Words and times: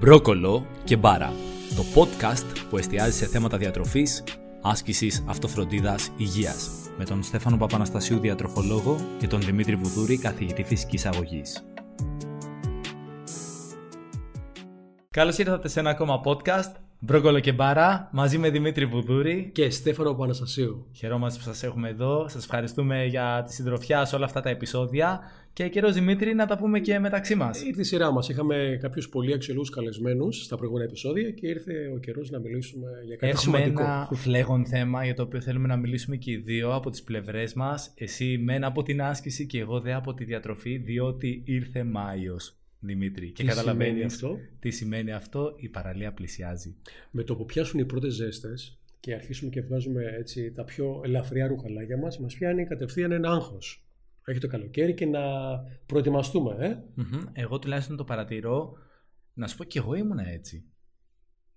Μπρόκολο 0.00 0.66
και 0.84 0.96
Μπάρα, 0.96 1.32
το 1.76 1.84
podcast 1.94 2.66
που 2.70 2.76
εστιάζει 2.76 3.16
σε 3.16 3.26
θέματα 3.26 3.56
διατροφής, 3.56 4.24
άσκησης, 4.62 5.24
αυτοφροντίδας, 5.28 6.10
υγείας, 6.16 6.70
με 6.98 7.04
τον 7.04 7.22
Στέφανο 7.22 7.56
Παπαναστασίου 7.56 8.18
διατροφολόγο 8.18 8.96
και 9.18 9.26
τον 9.26 9.40
Δημήτρη 9.40 9.76
Βουδούρη 9.76 10.18
καθηγητή 10.18 10.62
φυσικής 10.62 11.06
αγωγής. 11.06 11.64
Καλώς 15.10 15.38
ήρθατε 15.38 15.68
σε 15.68 15.80
ένα 15.80 15.90
ακόμα 15.90 16.20
podcast, 16.24 16.72
Μπρόκολο 17.02 17.40
και 17.40 17.52
Μπάρα, 17.52 18.08
μαζί 18.12 18.38
με 18.38 18.50
Δημήτρη 18.50 18.86
Βουδούρη 18.86 19.50
και 19.54 19.70
Στέφανο 19.70 20.14
Παναστασίου. 20.14 20.86
Χαιρόμαστε 20.92 21.38
που 21.38 21.44
σας 21.44 21.62
έχουμε 21.62 21.88
εδώ, 21.88 22.28
σας 22.28 22.44
ευχαριστούμε 22.44 23.04
για 23.04 23.42
τη 23.46 23.54
συντροφιά 23.54 24.04
σε 24.04 24.16
όλα 24.16 24.24
αυτά 24.24 24.40
τα 24.40 24.48
επεισόδια 24.50 25.20
και 25.52 25.68
καιρό 25.68 25.90
Δημήτρη 25.90 26.34
να 26.34 26.46
τα 26.46 26.56
πούμε 26.56 26.80
και 26.80 26.98
μεταξύ 26.98 27.34
μας. 27.34 27.62
Ήρθε 27.62 27.80
η 27.80 27.84
σειρά 27.84 28.12
μας. 28.12 28.28
Είχαμε 28.28 28.78
κάποιους 28.80 29.08
πολύ 29.08 29.32
αξιολούς 29.32 29.70
καλεσμένους 29.70 30.44
στα 30.44 30.56
προηγούμενα 30.56 30.86
επεισόδια 30.88 31.30
και 31.30 31.46
ήρθε 31.46 31.72
ο 31.94 31.98
καιρός 31.98 32.30
να 32.30 32.38
μιλήσουμε 32.38 32.86
για 33.06 33.16
κάτι 33.16 33.32
Έχουμε 33.32 33.58
σημαντικό. 33.58 33.82
ένα 33.82 34.08
φλέγον 34.14 34.66
θέμα 34.66 35.04
για 35.04 35.14
το 35.14 35.22
οποίο 35.22 35.40
θέλουμε 35.40 35.66
να 35.66 35.76
μιλήσουμε 35.76 36.16
και 36.16 36.30
οι 36.30 36.36
δύο 36.36 36.74
από 36.74 36.90
τις 36.90 37.02
πλευρές 37.02 37.54
μας. 37.54 37.92
Εσύ 37.94 38.38
μεν 38.38 38.64
από 38.64 38.82
την 38.82 39.02
άσκηση 39.02 39.46
και 39.46 39.58
εγώ 39.60 39.80
δε 39.80 39.92
από 39.94 40.14
τη 40.14 40.24
διατροφή, 40.24 40.76
διότι 40.76 41.42
ήρθε 41.44 41.84
Μάιος. 41.84 42.54
Δημήτρη. 42.80 43.32
Και 43.32 43.44
καταλαβαίνει 43.44 44.02
αυτό. 44.02 44.36
Τι 44.58 44.70
σημαίνει 44.70 45.12
αυτό, 45.12 45.54
η 45.56 45.68
παραλία 45.68 46.12
πλησιάζει. 46.12 46.76
Με 47.10 47.22
το 47.22 47.36
που 47.36 47.44
πιάσουν 47.44 47.80
οι 47.80 47.84
πρώτες 47.84 48.14
ζέστες 48.14 48.80
και 49.00 49.14
αρχίσουμε 49.14 49.50
και 49.50 49.60
βγάζουμε 49.60 50.02
έτσι 50.18 50.52
τα 50.52 50.64
πιο 50.64 51.00
ελαφριά 51.04 51.46
ρουχαλάκια 51.46 51.98
μας, 51.98 52.18
μας 52.18 52.34
πιάνει 52.34 52.64
κατευθείαν 52.64 53.12
ένα 53.12 53.30
άγχος 53.30 53.84
έχει 54.30 54.40
το 54.40 54.46
καλοκαίρι 54.46 54.94
και 54.94 55.06
να 55.06 55.20
προετοιμαστούμε. 55.86 56.56
Ε; 56.58 57.40
Εγώ 57.40 57.58
τουλάχιστον 57.58 57.96
το 57.96 58.04
παρατηρώ. 58.04 58.72
Να 59.34 59.46
σου 59.46 59.56
πω 59.56 59.64
και 59.64 59.78
εγώ 59.78 59.94
ήμουν 59.94 60.18
έτσι. 60.18 60.64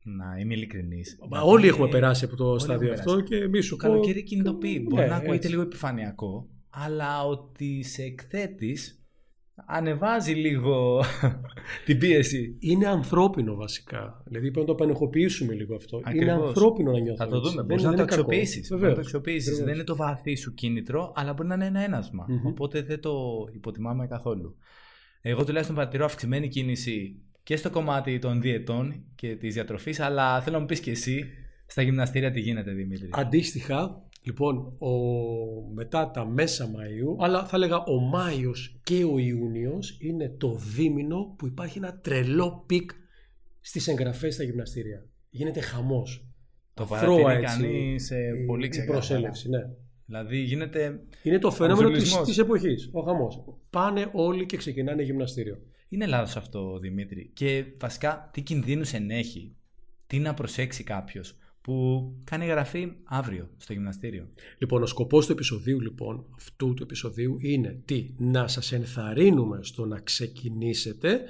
Να 0.04 0.38
είμαι 0.40 0.54
ειλικρινής. 0.54 1.18
Όλοι 1.44 1.68
έχουμε 1.68 1.88
περάσει 1.88 2.26
από 2.26 2.35
το 2.35 2.60
στάδιο 2.60 2.93
αυτό 2.93 3.21
και 3.21 3.35
εμείς 3.35 3.65
σου 3.65 3.76
Το 3.76 3.87
καλοκαίρι 3.87 4.24
κινητοποιεί. 4.24 4.85
Μπορεί 4.90 5.02
ναι, 5.02 5.08
να 5.08 5.15
ακούγεται 5.15 5.48
λίγο 5.48 5.62
επιφανειακό, 5.62 6.49
αλλά 6.70 7.26
ότι 7.26 7.84
σε 7.84 8.04
εκθέτεις 8.04 9.02
ανεβάζει 9.74 10.34
λίγο 10.34 11.04
την 11.85 11.98
πίεση. 11.98 12.57
Είναι 12.60 12.88
ανθρώπινο 12.88 13.55
βασικά. 13.55 14.21
Δηλαδή 14.26 14.52
πρέπει 14.52 14.68
να 14.68 14.76
το 14.76 14.84
επανεχοποιήσουμε 14.84 15.54
λίγο 15.54 15.76
αυτό. 15.76 16.02
Είναι 16.15 16.32
ανθρώπινο 16.32 16.91
να 16.91 16.99
νιώθεις. 16.99 17.24
Θα 17.24 17.27
το 17.27 17.40
δούμε. 17.40 17.63
Μπορεί 17.63 17.82
να, 17.82 17.96
το 17.96 18.02
αξιοποιήσεις. 18.02 18.68
το 18.68 18.88
αξιοποιήσεις. 18.88 19.57
Δεν 19.63 19.74
είναι 19.74 19.84
το 19.84 19.96
βαθύ 19.96 20.35
σου 20.35 20.54
κίνητρο, 20.54 21.12
αλλά 21.15 21.34
μπορεί 21.34 21.48
να 21.48 21.55
είναι 21.55 21.65
ένα 21.65 21.84
έναυσμα. 21.84 22.26
Οπότε 22.46 22.82
δεν 22.82 22.99
το 22.99 23.13
υποτιμάμε 23.54 24.07
καθόλου. 24.07 24.55
Εγώ 25.21 25.43
τουλάχιστον 25.43 25.76
παρατηρώ 25.76 26.05
αυξημένη 26.05 26.48
κίνηση 26.48 27.21
και 27.43 27.55
στο 27.55 27.70
κομμάτι 27.70 28.20
των 28.20 28.41
διαιτών 28.41 29.04
και 29.15 29.35
της 29.35 29.54
διατροφής, 29.54 29.99
αλλά 29.99 30.41
θέλω 30.41 30.55
να 30.55 30.62
μου 30.62 30.68
πεις 30.68 30.80
και 30.80 30.91
εσύ 30.91 31.26
στα 31.65 31.82
γυμναστήρια 31.82 32.32
τι 32.32 32.40
γίνεται, 32.40 32.71
Δημήτρη. 32.71 33.10
Αντίστοιχα, 33.12 34.04
Λοιπόν, 34.26 34.57
ο, 34.77 34.91
μετά 35.74 36.12
τα 36.12 36.26
μέσα 36.26 36.70
Μαΐου, 36.71 37.24
αλλά 37.24 37.46
θα 37.46 37.55
έλεγα 37.55 37.84
ο 37.84 37.99
Μάιος 37.99 38.80
και 38.84 39.04
ο 39.04 39.18
Ιούνιος 39.18 39.98
είναι 39.99 40.30
το 40.38 40.55
δίμηνο 40.76 41.35
που 41.38 41.46
υπάρχει 41.48 41.77
ένα 41.77 41.99
τρελό 41.99 42.63
peak 42.65 42.91
στις 43.62 43.88
εγγραφές 43.88 44.34
στα 44.34 44.43
γυμναστήρια. 44.43 45.05
Γίνεται 45.30 45.60
χαμός. 45.60 46.27
Το 46.74 46.85
παρατηρεί 46.85 47.43
κανείς 47.43 48.05
σε 48.05 48.15
πολύ 48.48 48.68
ξεκάθαρα. 48.68 48.98
προσέλευση, 48.98 49.49
ναι. 49.49 49.60
Δηλαδή 50.05 50.37
γίνεται. 50.37 50.99
Είναι 51.24 51.40
το 51.40 51.52
φαινόμενο 51.52 51.90
της, 51.90 52.21
της 52.21 52.37
εποχής, 52.37 52.90
ο 52.91 53.02
χαμός. 53.02 53.43
Πάνε 53.70 54.10
όλοι 54.13 54.46
και 54.46 54.58
ξεκινάνε 54.58 55.02
γυμναστήριο. 55.02 55.58
Είναι 55.90 56.05
λάθος 56.05 56.35
αυτό, 56.35 56.80
Δημήτρη. 56.80 57.32
Και 57.34 57.65
βασικά, 57.80 58.30
τι 58.34 58.41
κινδύνους 58.41 58.93
ενέχει, 58.93 59.55
τι 60.08 60.20
να 60.20 60.34
προσέξει 60.34 60.84
κάποιος 60.84 61.37
που 61.63 62.11
κάνει 62.23 62.45
γραφή 62.45 62.91
αύριο 63.03 63.49
στο 63.57 63.73
γυμναστήριο. 63.73 64.28
Λοιπόν, 64.57 64.83
ο 64.83 64.85
σκοπός 64.85 65.25
του 65.25 65.31
επεισοδίου 65.31 65.79
λοιπόν, 65.79 66.25
αυτού 66.35 66.74
του 66.74 66.84
επεισοδίου 66.84 67.38
είναι 67.40 67.81
τι, 67.85 68.09
να 68.18 68.47
σας 68.47 68.72
ενθαρρύνουμε 68.72 69.59
στο 69.62 69.85
να 69.85 70.00
ξεκινήσετε, 70.00 71.22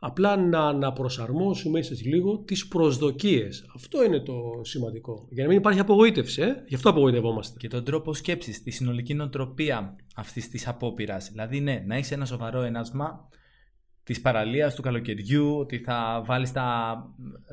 απλά 0.00 0.36
να 0.36 0.60
αναπροσαρμόσουμε 0.60 1.78
ίσως 1.78 2.04
λίγο 2.04 2.38
τις 2.38 2.68
προσδοκίες. 2.68 3.64
Αυτό 3.74 4.04
είναι 4.04 4.20
το 4.20 4.60
σημαντικό. 4.62 5.26
Για 5.30 5.42
να 5.42 5.48
μην 5.48 5.58
υπάρχει 5.58 5.80
απογοήτευση, 5.80 6.42
ε; 6.42 6.64
γι' 6.66 6.74
αυτό 6.74 6.90
απογοητευόμαστε. 6.90 7.56
Και 7.58 7.68
τον 7.68 7.84
τρόπο 7.84 8.14
σκέψης, 8.14 8.62
τη 8.62 8.70
συνολική 8.70 9.14
νοοτροπία 9.14 9.96
αυτής 10.16 10.48
της 10.48 10.68
απόπειρας. 10.68 11.28
Δηλαδή, 11.30 11.60
ναι, 11.60 11.82
να 11.86 11.98
είσαι 11.98 12.14
ένα 12.14 12.24
σοβαρό 12.24 12.60
ένασμα, 12.60 13.28
της 14.04 14.20
παραλίας 14.20 14.74
του 14.74 14.82
καλοκαιριού, 14.82 15.58
ότι 15.58 15.78
θα 15.78 16.22
βάλεις 16.26 16.52
τα 16.52 16.96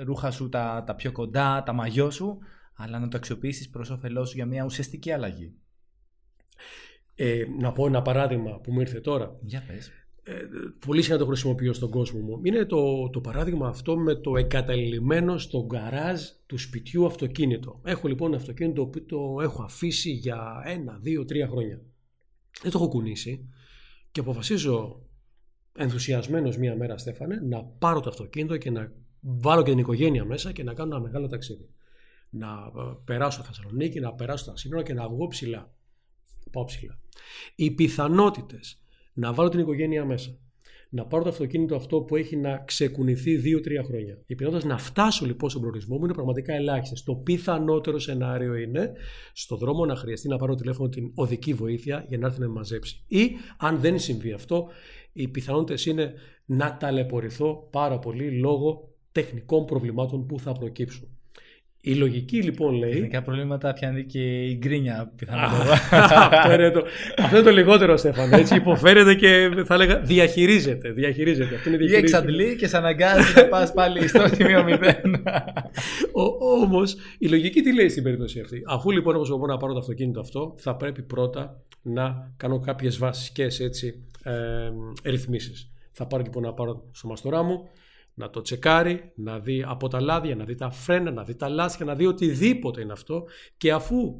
ρούχα 0.05 0.31
σου 0.31 0.49
τα, 0.49 0.83
τα 0.85 0.95
πιο 0.95 1.11
κοντά, 1.11 1.63
τα 1.65 1.73
μαγιό 1.73 2.09
σου, 2.09 2.37
αλλά 2.75 2.99
να 2.99 3.07
το 3.07 3.17
αξιοποιήσεις 3.17 3.69
προς 3.69 3.89
όφελός 3.89 4.29
σου 4.29 4.35
για 4.35 4.45
μια 4.45 4.65
ουσιαστική 4.65 5.11
αλλαγή. 5.11 5.53
Ε, 7.15 7.43
να 7.59 7.71
πω 7.71 7.87
ένα 7.87 8.01
παράδειγμα 8.01 8.59
που 8.59 8.71
μου 8.71 8.79
ήρθε 8.79 8.99
τώρα. 8.99 9.37
Για 9.41 9.63
πες. 9.67 9.91
Ε, 10.23 10.33
πολύ 10.85 11.01
συχνά 11.01 11.17
το 11.17 11.25
χρησιμοποιώ 11.25 11.73
στον 11.73 11.89
κόσμο 11.89 12.19
μου. 12.19 12.39
Είναι 12.43 12.65
το, 12.65 13.09
το 13.09 13.21
παράδειγμα 13.21 13.67
αυτό 13.67 13.97
με 13.97 14.15
το 14.15 14.37
εγκαταλειμμένο 14.37 15.37
στο 15.37 15.65
γκαράζ 15.65 16.21
του 16.45 16.57
σπιτιού 16.57 17.05
αυτοκίνητο. 17.05 17.81
Έχω 17.83 18.07
λοιπόν 18.07 18.27
ένα 18.27 18.37
αυτοκίνητο 18.37 18.85
που 18.85 19.05
το 19.05 19.37
έχω 19.41 19.63
αφήσει 19.63 20.11
για 20.11 20.63
ένα, 20.65 20.99
δύο, 21.01 21.25
τρία 21.25 21.47
χρόνια. 21.47 21.81
Δεν 22.61 22.71
το 22.71 22.77
έχω 22.77 22.87
κουνήσει 22.87 23.49
και 24.11 24.19
αποφασίζω 24.19 25.01
ενθουσιασμένος 25.79 26.57
μία 26.57 26.75
μέρα 26.75 26.97
Στέφανε 26.97 27.41
να 27.43 27.63
πάρω 27.63 27.99
το 27.99 28.09
αυτοκίνητο 28.09 28.57
και 28.57 28.71
να 28.71 28.91
βάλω 29.19 29.63
και 29.63 29.69
την 29.69 29.79
οικογένεια 29.79 30.25
μέσα 30.25 30.51
και 30.51 30.63
να 30.63 30.73
κάνω 30.73 30.95
ένα 30.95 31.03
μεγάλο 31.03 31.27
ταξίδι. 31.27 31.69
Να 32.29 32.47
ε, 32.47 32.97
περάσω 33.05 33.43
Θεσσαλονίκη, 33.43 33.99
να 33.99 34.13
περάσω 34.13 34.45
τα 34.45 34.57
σύνορα 34.57 34.83
και 34.83 34.93
να 34.93 35.09
βγω 35.09 35.27
ψηλά. 35.27 35.73
Πάω 36.51 36.63
ψηλά. 36.63 36.99
Οι 37.55 37.71
πιθανότητες 37.71 38.81
να 39.13 39.33
βάλω 39.33 39.49
την 39.49 39.59
οικογένεια 39.59 40.05
μέσα, 40.05 40.37
να 40.89 41.05
πάρω 41.05 41.23
το 41.23 41.29
αυτοκίνητο 41.29 41.75
αυτό 41.75 42.01
που 42.01 42.15
έχει 42.15 42.35
να 42.35 42.57
ξεκουνηθεί 42.57 43.41
2-3 43.45 43.83
χρόνια. 43.85 44.21
Οι 44.25 44.35
πιθανότητες 44.35 44.71
να 44.71 44.77
φτάσω 44.77 45.25
λοιπόν 45.25 45.49
στον 45.49 45.61
προορισμό 45.61 45.97
μου 45.97 46.03
είναι 46.03 46.13
πραγματικά 46.13 46.53
ελάχιστες. 46.53 47.03
Το 47.03 47.15
πιθανότερο 47.15 47.99
σενάριο 47.99 48.55
είναι 48.55 48.91
στο 49.33 49.55
δρόμο 49.55 49.85
να 49.85 49.95
χρειαστεί 49.95 50.27
να 50.27 50.37
πάρω 50.37 50.55
τηλέφωνο 50.55 50.89
την 50.89 51.11
οδική 51.15 51.53
βοήθεια 51.53 52.05
για 52.07 52.17
να 52.17 52.27
έρθει 52.27 52.39
να 52.39 52.47
με 52.47 52.53
μαζέψει. 52.53 53.03
Ή 53.07 53.29
αν 53.57 53.79
δεν 53.79 53.99
συμβεί 53.99 54.31
αυτό, 54.31 54.67
οι 55.13 55.27
πιθανότητες 55.27 55.85
είναι 55.85 56.13
να 56.45 56.77
ταλαιπωρηθώ 56.77 57.67
πάρα 57.71 57.99
πολύ 57.99 58.31
λόγω 58.31 58.93
τεχνικών 59.11 59.65
προβλημάτων 59.65 60.25
που 60.25 60.39
θα 60.39 60.51
προκύψουν. 60.51 61.18
Η 61.81 61.93
λογική 61.93 62.41
λοιπόν 62.41 62.73
λέει. 62.73 62.91
Τεχνικά 62.91 63.21
προβλήματα 63.21 63.73
πιάνει 63.73 64.05
και 64.05 64.43
η 64.43 64.57
γκρίνια 64.57 65.11
πιθανότατα. 65.15 65.73
αυτό, 66.37 66.53
είναι 66.53 66.71
το, 66.71 66.85
αυτό 67.17 67.35
είναι 67.35 67.45
το 67.45 67.51
λιγότερο, 67.51 67.97
Στέφαν. 67.97 68.33
Έτσι 68.33 68.55
υποφέρεται 68.55 69.15
και 69.15 69.49
θα 69.65 69.73
έλεγα 69.73 69.99
διαχειρίζεται. 69.99 70.91
διαχειρίζεται. 70.91 71.55
Αυτό 71.55 71.69
είναι 71.69 71.83
Ή 71.83 71.95
εξαντλεί 71.95 72.55
και 72.55 72.67
σε 72.67 72.77
αναγκάζει 72.77 73.33
να 73.35 73.45
πας 73.45 73.73
πάλι 73.73 74.07
στο 74.07 74.27
σημείο 74.27 74.65
0. 74.67 74.77
Όμως 76.61 76.95
η 77.17 77.27
λογική 77.27 77.61
τι 77.61 77.73
λέει 77.73 77.89
στην 77.89 78.03
περίπτωση 78.03 78.39
αυτή; 78.39 78.61
Αφού 78.65 78.91
λοιπόν 78.91 79.15
εγώ 79.15 79.37
μπορώ 79.37 79.51
να 79.53 79.57
πάρω 79.57 79.73
το 79.73 79.79
αυτοκίνητο 79.79 80.19
αυτό, 80.19 80.55
θα 80.57 80.75
πρέπει 80.75 81.01
πρώτα 81.01 81.61
να 81.81 82.33
κάνω 82.37 82.59
κάποιες 82.59 82.97
βασικές 82.97 83.59
έτσι 83.59 84.03
ε, 84.23 84.31
ρυθμίσεις. 85.03 85.71
Θα 85.91 86.07
πάρω 86.07 86.23
λοιπόν 86.23 86.43
να 86.43 86.53
πάρω 86.53 86.83
στο 86.91 87.07
μαστορά 87.07 87.43
μου, 87.43 87.69
να 88.19 88.29
το 88.29 88.41
τσεκάρει, 88.41 89.11
να 89.15 89.39
δει 89.39 89.63
από 89.67 89.87
τα 89.87 90.01
λάδια, 90.01 90.35
να 90.35 90.45
δει 90.45 90.55
τα 90.55 90.69
φρένα, 90.69 91.11
να 91.11 91.23
δει 91.23 91.35
τα 91.35 91.49
λάστια, 91.49 91.85
να 91.85 91.95
δει 91.95 92.05
οτιδήποτε 92.05 92.81
είναι 92.81 92.91
αυτό 92.91 93.23
και 93.57 93.71
αφού 93.71 94.15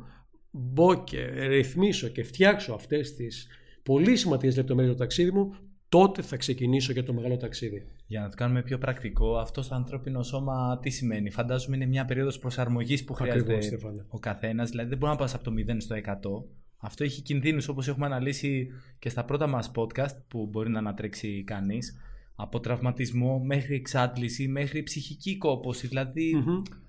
μπω 0.52 1.04
και 1.04 1.26
ρυθμίσω 1.48 2.08
και 2.08 2.24
φτιάξω 2.24 2.74
αυτές 2.74 3.16
τις 3.16 3.48
πολύ 3.84 4.16
σημαντικές 4.16 4.56
λεπτομέρειες 4.56 4.94
του 4.94 5.00
ταξίδι 5.00 5.32
μου, 5.32 5.56
τότε 5.90 6.22
θα 6.22 6.38
ξεκινήσω 6.38 6.92
για 6.92 7.04
το 7.04 7.14
μεγάλο 7.14 7.38
ταξίδι. 7.38 7.88
Για 8.08 8.22
να 8.22 8.30
το 8.30 8.36
κάνουμε 8.36 8.62
πιο 8.62 8.78
πρακτικό, 8.78 9.38
αυτό 9.38 9.62
στο 9.62 9.76
ανθρώπινο 9.76 10.24
σώμα 10.24 10.79
τι 10.82 10.90
σημαίνει; 10.90 11.29
Φαντάζομαι 11.29 11.76
είναι 11.76 11.85
μια 11.85 12.06
περίοδος 12.06 12.40
προσαρμογής 12.40 13.03
που 13.03 13.14
χρειάζεται 13.14 13.59
ο 14.08 14.20
καθένας, 14.20 14.70
δηλαδή 14.70 14.90
δεν 14.90 14.97
μπορεί 14.97 15.12
να 15.12 15.18
πας 15.18 15.34
από 15.34 15.44
το 15.44 15.52
0 15.52 15.76
στο 15.78 15.96
100, 15.96 16.44
αυτό 16.78 17.03
έχει 17.03 17.22
κινδύνους 17.22 17.68
όπως 17.68 17.88
έχουμε 17.88 18.06
αναλύσει 18.06 18.68
και 19.00 19.09
στα 19.09 19.26
πρώτα 19.26 19.47
μας 19.47 19.72
podcast 19.76 20.18
που 20.28 20.47
μπορεί 20.52 20.70
να 20.70 20.79
ανατρέξει 20.79 21.44
κανείς 21.44 21.97
από 22.41 22.59
τραυματισμό 22.59 23.40
μέχρι 23.40 23.76
εξάντληση, 23.76 24.47
μέχρι 24.47 24.84
ψυχική 24.84 25.38
κόπωση. 25.38 25.88
Δηλαδή, 25.88 26.44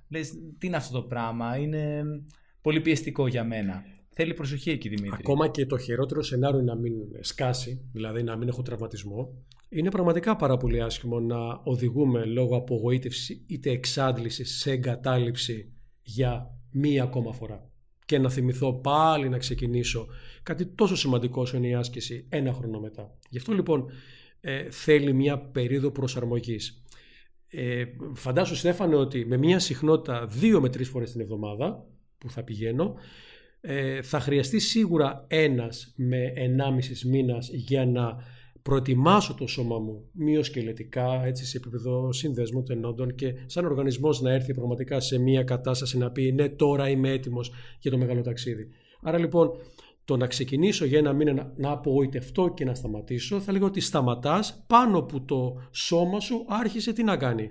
λες, 0.08 0.30
τι 0.58 0.66
είναι 0.66 0.76
αυτό 0.76 1.00
το 1.00 1.06
πράγμα, 1.06 1.56
είναι 1.56 2.02
πολύ 2.60 2.80
πιεστικό 2.80 3.26
για 3.26 3.44
μένα. 3.44 3.84
Θέλει 4.10 4.34
προσοχή 4.34 4.70
εκεί, 4.70 4.88
Δημήτρη. 4.88 5.16
Ακόμα 5.18 5.48
και 5.48 5.66
το 5.66 5.78
χειρότερο 5.78 6.22
σενάριο 6.22 6.62
να 6.62 6.74
μην 6.74 6.92
σκάσει, 7.20 7.80
δηλαδή 7.92 8.22
να 8.22 8.36
μην 8.36 8.48
έχω 8.48 8.62
τραυματισμό, 8.62 9.34
είναι 9.68 9.90
πραγματικά 9.90 10.36
πάρα 10.36 10.56
πολύ 10.56 10.82
άσχημο 10.82 11.20
να 11.20 11.60
οδηγούμε 11.62 12.24
λόγω 12.24 12.56
απογοήτευση 12.56 13.44
είτε 13.46 13.70
εξάντληση 13.70 14.44
σε 14.44 14.70
εγκατάλειψη 14.70 15.72
για 16.02 16.54
μία 16.70 17.02
ακόμα 17.02 17.32
φορά 17.32 17.70
και 18.04 18.18
να 18.18 18.28
θυμηθώ 18.28 18.74
πάλι 18.74 19.28
να 19.28 19.38
ξεκινήσω 19.38 20.06
κάτι 20.42 20.66
τόσο 20.66 20.96
σημαντικό 20.96 21.40
όσο 21.40 21.56
είναι 21.56 21.68
η 21.68 21.74
άσκηση 21.74 22.26
ένα 22.28 22.52
χρόνο 22.52 22.80
μετά. 22.80 23.16
Γι' 23.28 23.38
αυτό 23.38 23.52
λοιπόν 23.52 23.90
ε, 24.40 24.70
θέλει 24.70 25.12
μια 25.12 25.38
περίοδο 25.38 25.90
προσαρμογής. 25.90 26.84
Ε, 27.48 27.84
φαντάσου 28.14 28.56
Στέφανε 28.56 28.96
ότι 28.96 29.26
με 29.26 29.36
μια 29.36 29.58
συχνότητα 29.58 30.26
δύο 30.26 30.60
με 30.60 30.68
τρεις 30.68 30.88
φορές 30.88 31.12
την 31.12 31.20
εβδομάδα 31.20 31.86
που 32.18 32.30
θα 32.30 32.42
πηγαίνω 32.42 32.94
ε, 33.60 34.02
θα 34.02 34.20
χρειαστεί 34.20 34.58
σίγουρα 34.58 35.24
ένας 35.28 35.92
με 35.96 36.32
ενάμιση 36.34 37.08
μήνας 37.08 37.48
για 37.52 37.86
να 37.86 38.16
προετοιμάσω 38.62 39.34
το 39.34 39.46
σώμα 39.46 39.78
μου 39.78 40.08
μειοσκελετικά, 40.12 41.24
έτσι 41.24 41.46
σε 41.46 41.56
επίπεδο 41.56 42.12
συνδέσμου 42.12 42.62
τενόντων 42.62 43.14
και 43.14 43.34
σαν 43.46 43.64
οργανισμός 43.64 44.20
να 44.20 44.32
έρθει 44.32 44.54
πραγματικά 44.54 45.00
σε 45.00 45.18
μια 45.18 45.42
κατάσταση 45.42 45.98
να 45.98 46.10
πει 46.10 46.32
ναι 46.32 46.48
τώρα 46.48 46.88
είμαι 46.88 47.10
έτοιμος 47.10 47.52
για 47.80 47.90
το 47.90 47.98
μεγάλο 47.98 48.22
ταξίδι. 48.22 48.68
Άρα 49.02 49.18
λοιπόν 49.18 49.50
το 50.10 50.16
να 50.16 50.26
ξεκινήσω 50.26 50.84
για 50.84 50.98
ένα 50.98 51.12
μήνα 51.12 51.52
να 51.56 51.70
απογοητευτώ 51.70 52.52
και 52.54 52.64
να 52.64 52.74
σταματήσω 52.74 53.40
θα 53.40 53.52
λέγω 53.52 53.66
ότι 53.66 53.80
σταματάς 53.80 54.64
πάνω 54.66 55.02
που 55.02 55.24
το 55.24 55.68
σώμα 55.70 56.20
σου 56.20 56.44
άρχισε 56.48 56.92
τι 56.92 57.02
να 57.02 57.16
κάνει. 57.16 57.50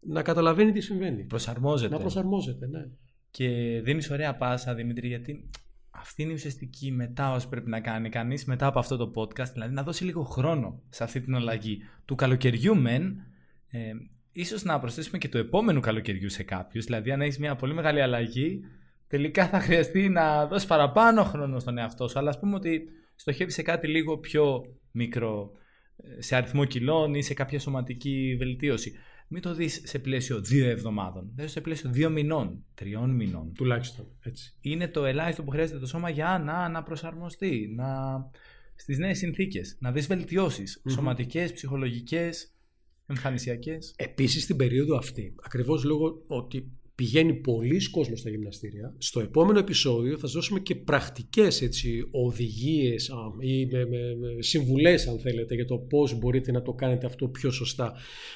Να 0.00 0.22
καταλαβαίνει 0.22 0.72
τι 0.72 0.80
συμβαίνει. 0.80 1.24
Προσαρμόζεται. 1.24 1.94
Να 1.94 2.00
προσαρμόζεται, 2.00 2.66
ναι. 2.66 2.80
Και 3.30 3.48
δίνεις 3.84 4.10
ωραία 4.10 4.36
πάσα, 4.36 4.74
Δημήτρη, 4.74 5.08
γιατί 5.08 5.48
αυτή 5.90 6.22
είναι 6.22 6.30
η 6.30 6.34
ουσιαστική 6.34 6.92
μετά 6.92 7.32
όσο 7.32 7.48
πρέπει 7.48 7.70
να 7.70 7.80
κάνει 7.80 8.08
κανείς 8.08 8.44
μετά 8.44 8.66
από 8.66 8.78
αυτό 8.78 8.96
το 8.96 9.12
podcast, 9.14 9.52
δηλαδή 9.52 9.74
να 9.74 9.82
δώσει 9.82 10.04
λίγο 10.04 10.22
χρόνο 10.22 10.82
σε 10.88 11.04
αυτή 11.04 11.20
την 11.20 11.34
αλλαγή. 11.34 11.78
Του 12.04 12.14
καλοκαιριού 12.14 12.76
μεν, 12.76 13.04
ε, 13.70 13.90
ίσως 14.32 14.62
να 14.62 14.80
προσθέσουμε 14.80 15.18
και 15.18 15.28
το 15.28 15.38
επόμενο 15.38 15.80
καλοκαιριού 15.80 16.30
σε 16.30 16.42
κάποιους. 16.42 16.84
δηλαδή 16.84 17.12
αν 17.12 17.20
έχεις 17.20 17.38
μια 17.38 17.54
πολύ 17.54 17.74
μεγάλη 17.74 18.00
αλλαγή, 18.00 18.60
τελικά 19.10 19.48
θα 19.48 19.60
χρειαστεί 19.60 20.08
να 20.08 20.46
δώσει 20.46 20.66
παραπάνω 20.66 21.24
χρόνο 21.24 21.58
στον 21.58 21.78
εαυτό 21.78 22.08
σου, 22.08 22.18
αλλά 22.18 22.28
ας 22.28 22.38
πούμε 22.38 22.54
ότι 22.54 22.82
στοχεύει 23.14 23.50
σε 23.50 23.62
κάτι 23.62 23.88
λίγο 23.88 24.18
πιο 24.18 24.60
μικρό, 24.90 25.50
ε, 25.96 26.22
σε 26.22 26.36
αριθμό 26.36 26.64
κιλών 26.64 27.14
ή 27.14 27.22
σε 27.22 27.34
κάποια 27.34 27.58
σωματική 27.58 28.36
βελτίωση 28.38 28.92
μην 29.32 29.42
το 29.42 29.54
δεις 29.54 29.82
σε 29.84 29.98
πλαίσιο 29.98 30.40
δύο 30.40 30.68
εβδομάδων. 30.68 31.32
Δες 31.34 31.50
σε 31.50 31.60
πλαίσιο 31.60 31.90
δύο 31.90 32.10
μηνών, 32.10 32.64
τριών 32.74 33.10
μηνών. 33.10 33.52
Τουλάχιστον 33.54 34.06
έτσι. 34.20 34.56
Είναι 34.60 34.88
το 34.88 35.04
ελάχιστο 35.04 35.42
που 35.42 35.50
χρειάζεται 35.50 35.78
το 35.78 35.86
σώμα 35.86 36.10
για 36.10 36.42
να, 36.44 36.68
να 36.68 36.82
προσαρμοστεί 36.82 37.72
να... 37.76 37.86
στις 38.74 38.98
νέες 38.98 39.18
συνθήκες. 39.18 39.76
Να 39.80 39.92
δεις 39.92 40.06
βελτιώσεις 40.06 40.78
mm-hmm. 40.78 40.92
σωματικές, 40.92 41.52
ψυχολογικές, 41.52 42.54
εμφανισιακές. 43.06 43.94
Επίσης 43.96 44.46
την 44.46 44.56
περίοδο 44.56 44.96
αυτή, 44.96 45.34
ακριβώς 45.42 45.84
λόγω 45.84 46.22
ότι 46.26 46.72
πηγαίνει 47.00 47.34
πολλοί 47.34 47.90
κόσμος 47.90 48.18
στα 48.18 48.30
γυμναστήρια. 48.30 48.94
Στο 48.98 49.20
επόμενο 49.20 49.58
επεισόδιο 49.58 50.12
θα 50.12 50.20
σας 50.20 50.32
δώσουμε 50.32 50.60
και 50.60 50.74
πρακτικές 50.74 51.62
έτσι, 51.62 52.08
οδηγίες 52.10 53.10
ή 53.40 53.66
με, 53.66 53.84
με, 53.86 54.14
με 54.14 54.42
συμβουλές 54.42 55.06
αν 55.06 55.18
θέλετε 55.18 55.54
για 55.54 55.64
το 55.64 55.76
πώς 55.76 56.18
μπορείτε 56.18 56.52
να 56.52 56.62
το 56.62 56.72
κάνετε 56.72 57.06
αυτό 57.06 57.28
πιο 57.28 57.50
σωστά. 57.50 57.92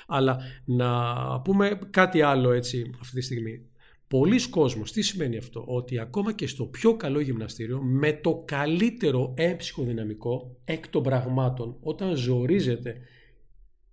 Αλλά 0.07 0.39
να 0.65 1.41
πούμε 1.41 1.79
κάτι 1.91 2.23
άλλο 2.23 2.53
έτσι 2.53 2.91
αυτή 3.01 3.15
τη 3.15 3.23
στιγμή. 3.23 3.61
Πολλοί 4.09 4.49
κόσμος, 4.49 4.93
τι 4.93 5.03
σημαίνει 5.03 5.37
αυτό, 5.37 5.65
ότι 5.67 5.99
ακόμα 5.99 6.33
και 6.33 6.47
στο 6.47 6.65
πιο 6.65 6.97
καλό 6.97 7.21
γυμναστήριο, 7.21 7.81
με 7.83 8.13
το 8.13 8.43
καλύτερο 8.45 9.35
έμψυχο 9.37 9.83
δυναμικό, 9.83 10.57
εκ 10.65 10.89
των 10.89 11.03
πραγμάτων, 11.03 11.77
όταν 11.81 12.17
ζορίζεται 12.17 12.97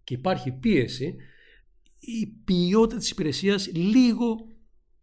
και 0.03 0.13
υπάρχει 0.13 0.51
πίεση, 0.51 1.15
η 2.00 2.27
ποιότητα 2.44 2.97
της 2.97 3.09
υπηρεσίας 3.09 3.71
λίγο 3.74 4.50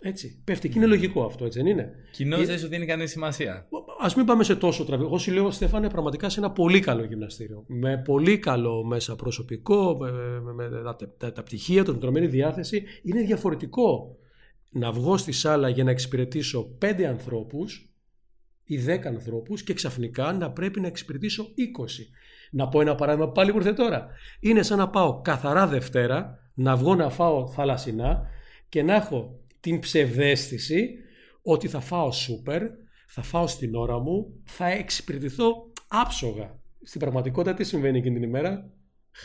έτσι. 0.03 0.43
Πέφτει 0.45 0.69
και 0.69 0.79
είναι 0.79 0.87
λογικό 0.87 1.25
αυτό, 1.25 1.45
έτσι 1.45 1.59
δεν 1.59 1.71
είναι; 1.71 1.95
Κοινώ 2.11 2.37
δεν 2.45 2.59
σου 2.59 2.69
δίνει 2.69 2.87
κανένα 2.87 3.09
σημασία. 3.09 3.69
Α 4.01 4.11
μην 4.17 4.27
πάμε 4.27 4.45
σε 4.45 4.57
τόσο 4.57 4.85
τραβή. 4.85 5.05
Εγώ 5.05 5.19
σου 5.19 5.33
λέω, 5.33 5.51
Στέφανε, 5.51 5.89
πραγματικά 5.89 6.29
σε 6.29 6.41
ένα 6.41 6.51
πολύ 6.51 6.81
καλό 6.81 7.05
γυμναστήριο. 7.05 7.65
Με 7.67 8.03
πολύ 8.05 8.39
καλό 8.39 8.85
μέσα 8.85 9.17
προσωπικό, 9.17 9.97
με, 10.01 10.11
με, 10.41 10.53
με 10.53 10.97
τα, 11.19 11.33
τα, 11.33 11.43
πτυχία, 11.43 11.85
την 11.85 12.01
τρομένη 12.01 12.27
διάθεση. 12.27 12.85
Είναι 13.03 13.21
διαφορετικό 13.21 14.17
να 14.71 14.93
βγω 14.93 15.17
στη 15.17 15.33
σάλα 15.33 15.69
για 15.69 15.85
να 15.85 15.91
εξυπηρετήσω 15.91 16.65
πέντε 16.79 17.07
ανθρώπους 17.07 17.93
ή 18.65 18.79
δέκα 18.79 19.09
ανθρώπους 19.09 19.63
και 19.63 19.75
ξαφνικά 19.75 20.33
να 20.33 20.51
πρέπει 20.51 20.81
να 20.81 20.87
εξυπηρετήσω 20.87 21.43
20. 21.43 21.47
Να 22.51 22.69
πω 22.69 22.81
ένα 22.81 22.95
παράδειγμα 22.95 23.31
πάλι 23.31 23.51
που 23.51 23.57
ήρθε 23.57 23.73
τώρα. 23.73 24.09
Είναι 24.41 24.63
σαν 24.63 24.79
να 24.79 24.89
πάω 24.89 25.21
καθαρά 25.21 25.67
Δευτέρα, 25.67 26.39
να 26.55 26.77
βγω 26.77 26.95
να 26.95 27.11
φάω 27.11 27.47
θαλασσινά 27.47 28.27
και 28.69 28.83
να 28.83 28.95
έχω 28.95 29.41
την 29.61 29.79
ψευδέστηση 29.79 30.95
ότι 31.43 31.69
θα 31.69 31.81
φάω 31.81 32.13
σούπερ, 32.13 32.63
θα 33.07 33.23
φάω 33.23 33.47
στην 33.47 33.75
ώρα 33.75 33.99
μου, 33.99 34.43
θα 34.45 34.67
εξυπηρετηθώ 34.67 35.73
άψογα. 35.89 36.61
Στην 36.83 37.01
πραγματικότητα 37.01 37.55
τι 37.55 37.65
συμβαίνει 37.65 37.99
εκείνη 37.99 38.15
την 38.15 38.29
ημέρα; 38.29 38.71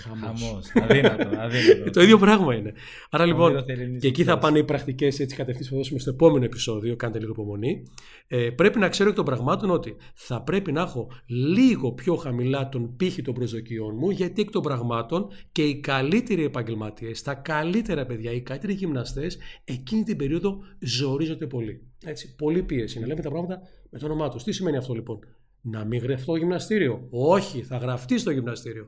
Χαμός. 0.02 0.72
Αδύνατο, 0.82 1.30
αδύνατο. 1.44 1.90
το 1.92 2.02
ίδιο 2.02 2.18
πράγμα 2.18 2.56
είναι. 2.56 2.74
Άρα 3.10 3.26
λοιπόν, 3.26 3.66
και 4.00 4.08
εκεί 4.08 4.24
θα 4.24 4.38
πάνε 4.38 4.60
οι 4.60 4.64
πρακτικές 4.64 5.18
κατευθύνσεις 5.18 5.68
που 5.68 5.74
θα 5.74 5.78
δώσουμε 5.78 6.00
στο 6.00 6.10
επόμενο 6.10 6.46
επεισόδιο. 6.46 6.96
Κάντε 6.96 7.20
λίγο 7.20 7.32
υπομονή. 7.32 7.84
Ε, 8.28 8.50
πρέπει 8.50 8.80
να 8.80 8.90
ξέρω 8.90 9.10
εκ 9.10 9.16
των 9.16 9.26
πραγμάτων 9.26 9.70
ότι 9.70 9.96
θα 10.14 10.42
πρέπει 10.42 10.72
να 10.72 10.82
έχω 10.82 11.12
λίγο 11.26 11.92
πιο 11.92 12.16
χαμηλά 12.16 12.70
τον 12.70 12.96
πύχη 12.96 13.22
των 13.22 13.34
προσδοκιών 13.34 13.96
μου, 13.98 14.10
γιατί 14.10 14.42
εκ 14.42 14.50
των 14.50 14.62
πραγμάτων 14.62 15.28
και 15.52 15.64
οι 15.64 15.80
καλύτεροι 15.80 16.44
επαγγελματίες, 16.44 17.22
τα 17.22 17.34
καλύτερα 17.34 18.06
παιδιά, 18.06 18.32
οι 18.32 18.42
καλύτεροι 18.42 18.74
γυμναστές, 18.74 19.38
εκείνη 19.64 20.04
την 20.04 20.18
περίοδο 20.18 20.58
ζορίζονται 20.80 21.48
πολύ. 21.48 21.82
Έτσι, 22.06 22.36
πολύ 22.36 22.64
πίεση. 22.64 23.00
Να 23.00 23.08
λέμε 23.08 23.22
τα 23.22 23.30
πράγματα 23.30 23.62
με 23.90 24.00
το 24.00 24.06
όνομά 24.06 24.30
τους. 24.30 24.44
Τι 24.44 24.52
σημαίνει 24.52 24.78
αυτό 24.78 24.94
λοιπόν; 24.94 25.20
Να 25.66 25.86
μην 25.86 26.00
γραφτώ 26.00 26.22
στο 26.22 26.36
γυμναστήριο. 26.36 27.08
Όχι, 27.10 27.62
θα 27.62 27.78
γραφτεί 27.78 28.18
στο 28.18 28.32
γυμναστήριο. 28.32 28.88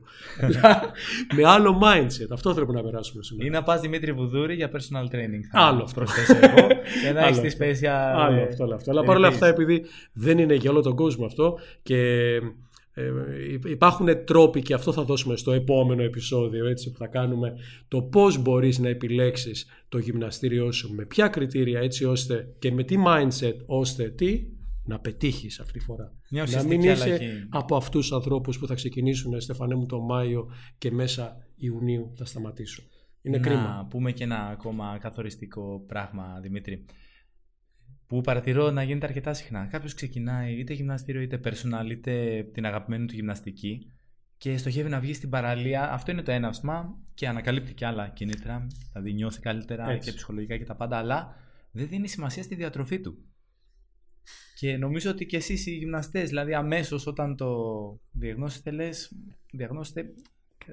με 1.36 1.44
άλλο 1.44 1.80
mindset. 1.82 2.26
Αυτό 2.32 2.54
πρέπει 2.54 2.72
να 2.72 2.82
περάσουμε 2.82 3.22
σήμερα. 3.22 3.48
Ή 3.48 3.50
να 3.50 3.62
πας 3.62 3.80
Δημήτρη 3.80 4.12
Βουδούρη 4.12 4.54
για 4.54 4.70
personal 4.70 5.14
training. 5.14 5.42
άλλο 5.52 5.82
αυτό. 5.82 6.04
εγώ. 6.42 6.66
και 7.02 7.12
να 7.12 7.26
έχεις 7.26 7.40
τη 7.40 7.56
special. 7.60 8.14
Άλλο 8.14 8.42
αυτό. 8.42 8.64
Άλλο 8.64 8.74
αυτό. 8.74 8.90
Αλλά 8.90 9.04
παρόλα 9.04 9.28
αυτά, 9.28 9.46
επειδή 9.46 9.84
δεν 10.12 10.38
είναι 10.38 10.54
για 10.54 10.70
όλο 10.70 10.80
τον 10.80 10.96
κόσμο 10.96 11.24
αυτό 11.24 11.58
και 11.82 12.32
ε, 12.98 13.10
υπάρχουν 13.66 14.24
τρόποι 14.24 14.62
και 14.62 14.74
αυτό 14.74 14.92
θα 14.92 15.02
δώσουμε 15.02 15.36
στο 15.36 15.52
επόμενο 15.52 16.02
επεισόδιο 16.02 16.66
έτσι 16.66 16.90
που 16.90 16.98
θα 16.98 17.06
κάνουμε 17.06 17.54
το 17.88 18.02
πώς 18.02 18.38
μπορείς 18.42 18.78
να 18.78 18.88
επιλέξεις 18.88 19.66
το 19.88 19.98
γυμναστήριό 19.98 20.72
σου 20.72 20.94
με 20.94 21.04
ποια 21.04 21.28
κριτήρια 21.28 21.80
έτσι 21.80 22.04
ώστε 22.04 22.54
και 22.58 22.72
με 22.72 22.82
τι 22.82 22.96
mindset 23.06 23.56
ώστε 23.66 24.04
τι; 24.08 24.46
Να 24.86 24.98
πετύχεις 24.98 25.60
αυτή 25.60 25.78
τη 25.78 25.84
φορά. 25.84 26.12
Μια 26.30 26.46
να 26.50 26.62
μην 26.62 26.80
είσαι 26.80 27.46
από 27.50 27.76
αυτούς 27.76 28.06
τους 28.06 28.16
ανθρώπους 28.16 28.58
που 28.58 28.66
θα 28.66 28.74
ξεκινήσουν, 28.74 29.40
Στεφανέ 29.40 29.74
μου, 29.74 29.86
το 29.86 30.00
Μάιο 30.00 30.50
και 30.78 30.90
μέσα 30.90 31.36
Ιουνίου 31.56 32.10
θα 32.14 32.24
σταματήσουν. 32.24 32.84
Είναι 33.22 33.36
να 33.36 33.42
κρίμα. 33.42 33.76
Να 33.76 33.86
πούμε 33.86 34.12
και 34.12 34.24
ένα 34.24 34.48
ακόμα 34.48 34.98
καθοριστικό 35.00 35.84
πράγμα, 35.86 36.38
Δημήτρη. 36.42 36.84
Που 38.06 38.20
παρατηρώ 38.20 38.70
να 38.70 38.82
γίνεται 38.82 39.06
αρκετά 39.06 39.34
συχνά. 39.34 39.66
Κάποιος 39.66 39.94
ξεκινάει 39.94 40.58
είτε 40.58 40.72
γυμναστήριο 40.72 41.20
είτε 41.20 41.40
personal 41.44 41.90
είτε 41.90 42.42
την 42.52 42.66
αγαπημένη 42.66 43.06
του 43.06 43.14
γυμναστική 43.14 43.92
και 44.38 44.56
στοχεύει 44.56 44.88
να 44.88 45.00
βγει 45.00 45.12
στην 45.12 45.30
παραλία. 45.30 45.92
Αυτό 45.92 46.10
είναι 46.10 46.22
το 46.22 46.32
έναυσμα 46.32 46.98
και 47.14 47.28
ανακαλύπτει 47.28 47.74
και 47.74 47.86
άλλα 47.86 48.08
κίνητρα. 48.08 48.66
Δηλαδή 48.92 49.12
νιώθει 49.12 49.40
καλύτερα 49.40 49.90
Έτσι. 49.90 50.10
και 50.10 50.16
ψυχολογικά 50.16 50.56
και 50.56 50.64
τα 50.64 50.74
πάντα, 50.76 50.96
αλλά 50.96 51.36
δεν 51.70 51.88
δίνει 51.88 52.08
σημασία 52.08 52.42
στη 52.42 52.54
διατροφή 52.54 53.00
του. 53.00 53.18
Και 54.58 54.76
νομίζω 54.76 55.10
ότι 55.10 55.26
και 55.26 55.36
εσείς 55.36 55.66
οι 55.66 55.70
γυμναστές, 55.70 56.28
δηλαδή 56.28 56.54
αμέσως 56.54 57.06
όταν 57.06 57.36
το 57.36 57.56
διαγνώσετε 58.12 58.70
λες, 58.70 59.12
διαγνώσετε, 59.50 60.14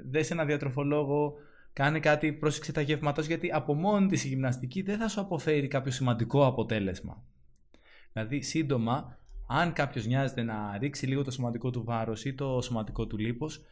δες 0.10 0.32
ένα 0.32 0.46
διατροφολόγο, 0.46 1.34
κάνε 1.74 2.00
κάτι, 2.00 2.34
πρόσεξε 2.34 2.72
τα 2.72 2.82
γεύματά 2.82 3.22
γιατί 3.22 3.52
από 3.52 3.74
μόνη 3.74 4.08
της 4.08 4.24
η 4.24 4.28
γυμναστική 4.28 4.82
δεν 4.82 4.98
θα 4.98 5.08
σου 5.08 5.22
αποφέρει 5.22 5.68
κάποιο 5.68 5.92
σημαντικό 5.92 6.46
αποτέλεσμα. 6.46 7.24
Δηλαδή 8.14 8.42
σύντομα, 8.42 9.18
αν 9.48 9.74
κάποιος 9.74 10.06
νοιάζεται 10.06 10.44
να 10.44 10.78
ρίξει 10.78 11.06
λίγο 11.06 11.24
το 11.24 11.32
σωματικό 11.32 11.70
του 11.70 11.84
βάρος 11.84 12.26
ή 12.26 12.34
το 12.34 12.62
σωματικό 12.62 13.08
του 13.08 13.18
λίπος, 13.18 13.66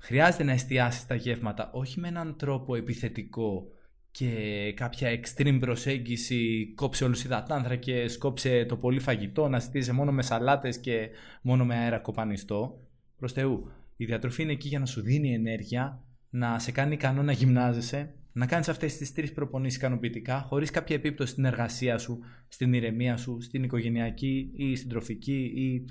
χρειάζεται 0.00 0.44
να 0.44 0.52
εστιάσει 0.52 1.00
στα 1.00 1.14
γεύματα, 1.14 1.70
όχι 1.72 2.00
με 2.00 2.08
έναν 2.08 2.36
τρόπο 2.36 2.74
επιθετικό 2.74 3.66
και 4.12 4.72
κάποια 4.76 5.20
extreme 5.20 5.56
προσέγγιση, 5.60 6.72
κόψε 6.74 7.04
όλους 7.04 7.20
οι 7.20 7.26
υδατάνθρακες, 7.26 8.18
κόψε 8.18 8.64
το 8.64 8.76
πολύ 8.76 9.00
φαγητό, 9.00 9.48
να 9.48 9.60
στήριζε 9.60 9.92
μόνο 9.92 10.12
με 10.12 10.22
σαλάτες 10.22 10.78
και 10.78 11.08
μόνο 11.42 11.64
με 11.64 11.74
αέρα 11.74 11.98
κοπανιστό. 11.98 12.80
Προς 13.16 13.32
Θεού, 13.32 13.70
η 13.96 14.04
διατροφή 14.04 14.42
είναι 14.42 14.52
εκεί 14.52 14.68
για 14.68 14.78
να 14.78 14.86
σου 14.86 15.00
δίνει 15.02 15.34
ενέργεια, 15.34 16.04
να 16.30 16.58
σε 16.58 16.72
κάνει 16.72 16.94
ικανό 16.94 17.22
να 17.22 17.32
γυμνάζεσαι, 17.32 18.14
να 18.32 18.46
κάνεις 18.46 18.68
αυτές 18.68 18.96
τις 18.96 19.12
τρεις 19.12 19.32
προπονήσεις 19.32 19.78
ικανοποιητικά, 19.78 20.40
χωρίς 20.40 20.70
κάποια 20.70 20.96
επίπτωση 20.96 21.32
στην 21.32 21.44
εργασία 21.44 21.98
σου, 21.98 22.18
στην 22.48 22.72
ηρεμία 22.72 23.16
σου, 23.16 23.40
στην 23.40 23.62
οικογενειακή 23.62 24.50
ή 24.56 24.76
στην 24.76 24.88
τροφική 24.88 25.52
ή 25.56 25.84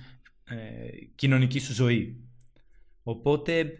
ε, 0.55 0.55
κοινωνική 1.15 1.59
σου 1.59 1.73
ζωή. 1.73 2.23
Οπότε 3.03 3.73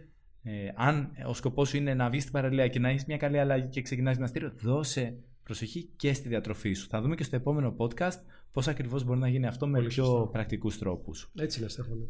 ε, 0.44 0.52
αν 0.76 1.12
ο 1.28 1.34
σκοπός 1.34 1.70
σου 1.70 1.78
είναι 1.78 1.94
να 1.94 2.10
βγεις 2.10 2.22
στην 2.22 2.34
παραλία 2.34 2.68
και 2.68 2.80
να 2.80 2.90
έχεις 2.90 3.06
μια 3.06 3.18
καλή 3.18 3.40
αλλαγή 3.40 3.68
και 3.68 3.82
ξεκινάς 3.82 4.14
γυμναστήριο, 4.14 4.52
δώσε 4.62 5.18
προσοχή 5.44 5.90
και 5.96 6.14
στη 6.14 6.28
διατροφή 6.28 6.74
σου. 6.74 6.88
Θα 6.88 7.02
δούμε 7.02 7.16
και 7.16 7.24
στο 7.24 7.36
επόμενο 7.36 7.76
podcast 7.78 8.20
πώς 8.52 8.68
ακριβώς 8.68 9.04
μπορεί 9.04 9.20
να 9.20 9.28
γίνει 9.28 9.48
αυτό 9.48 9.68
με 9.68 9.84
πιο 9.84 10.30
πρακτικούς 10.32 10.78
τρόπους. 10.78 11.32
Έτσι 11.36 11.60
είναι, 11.60 11.70
Στέφανο. 11.70 12.08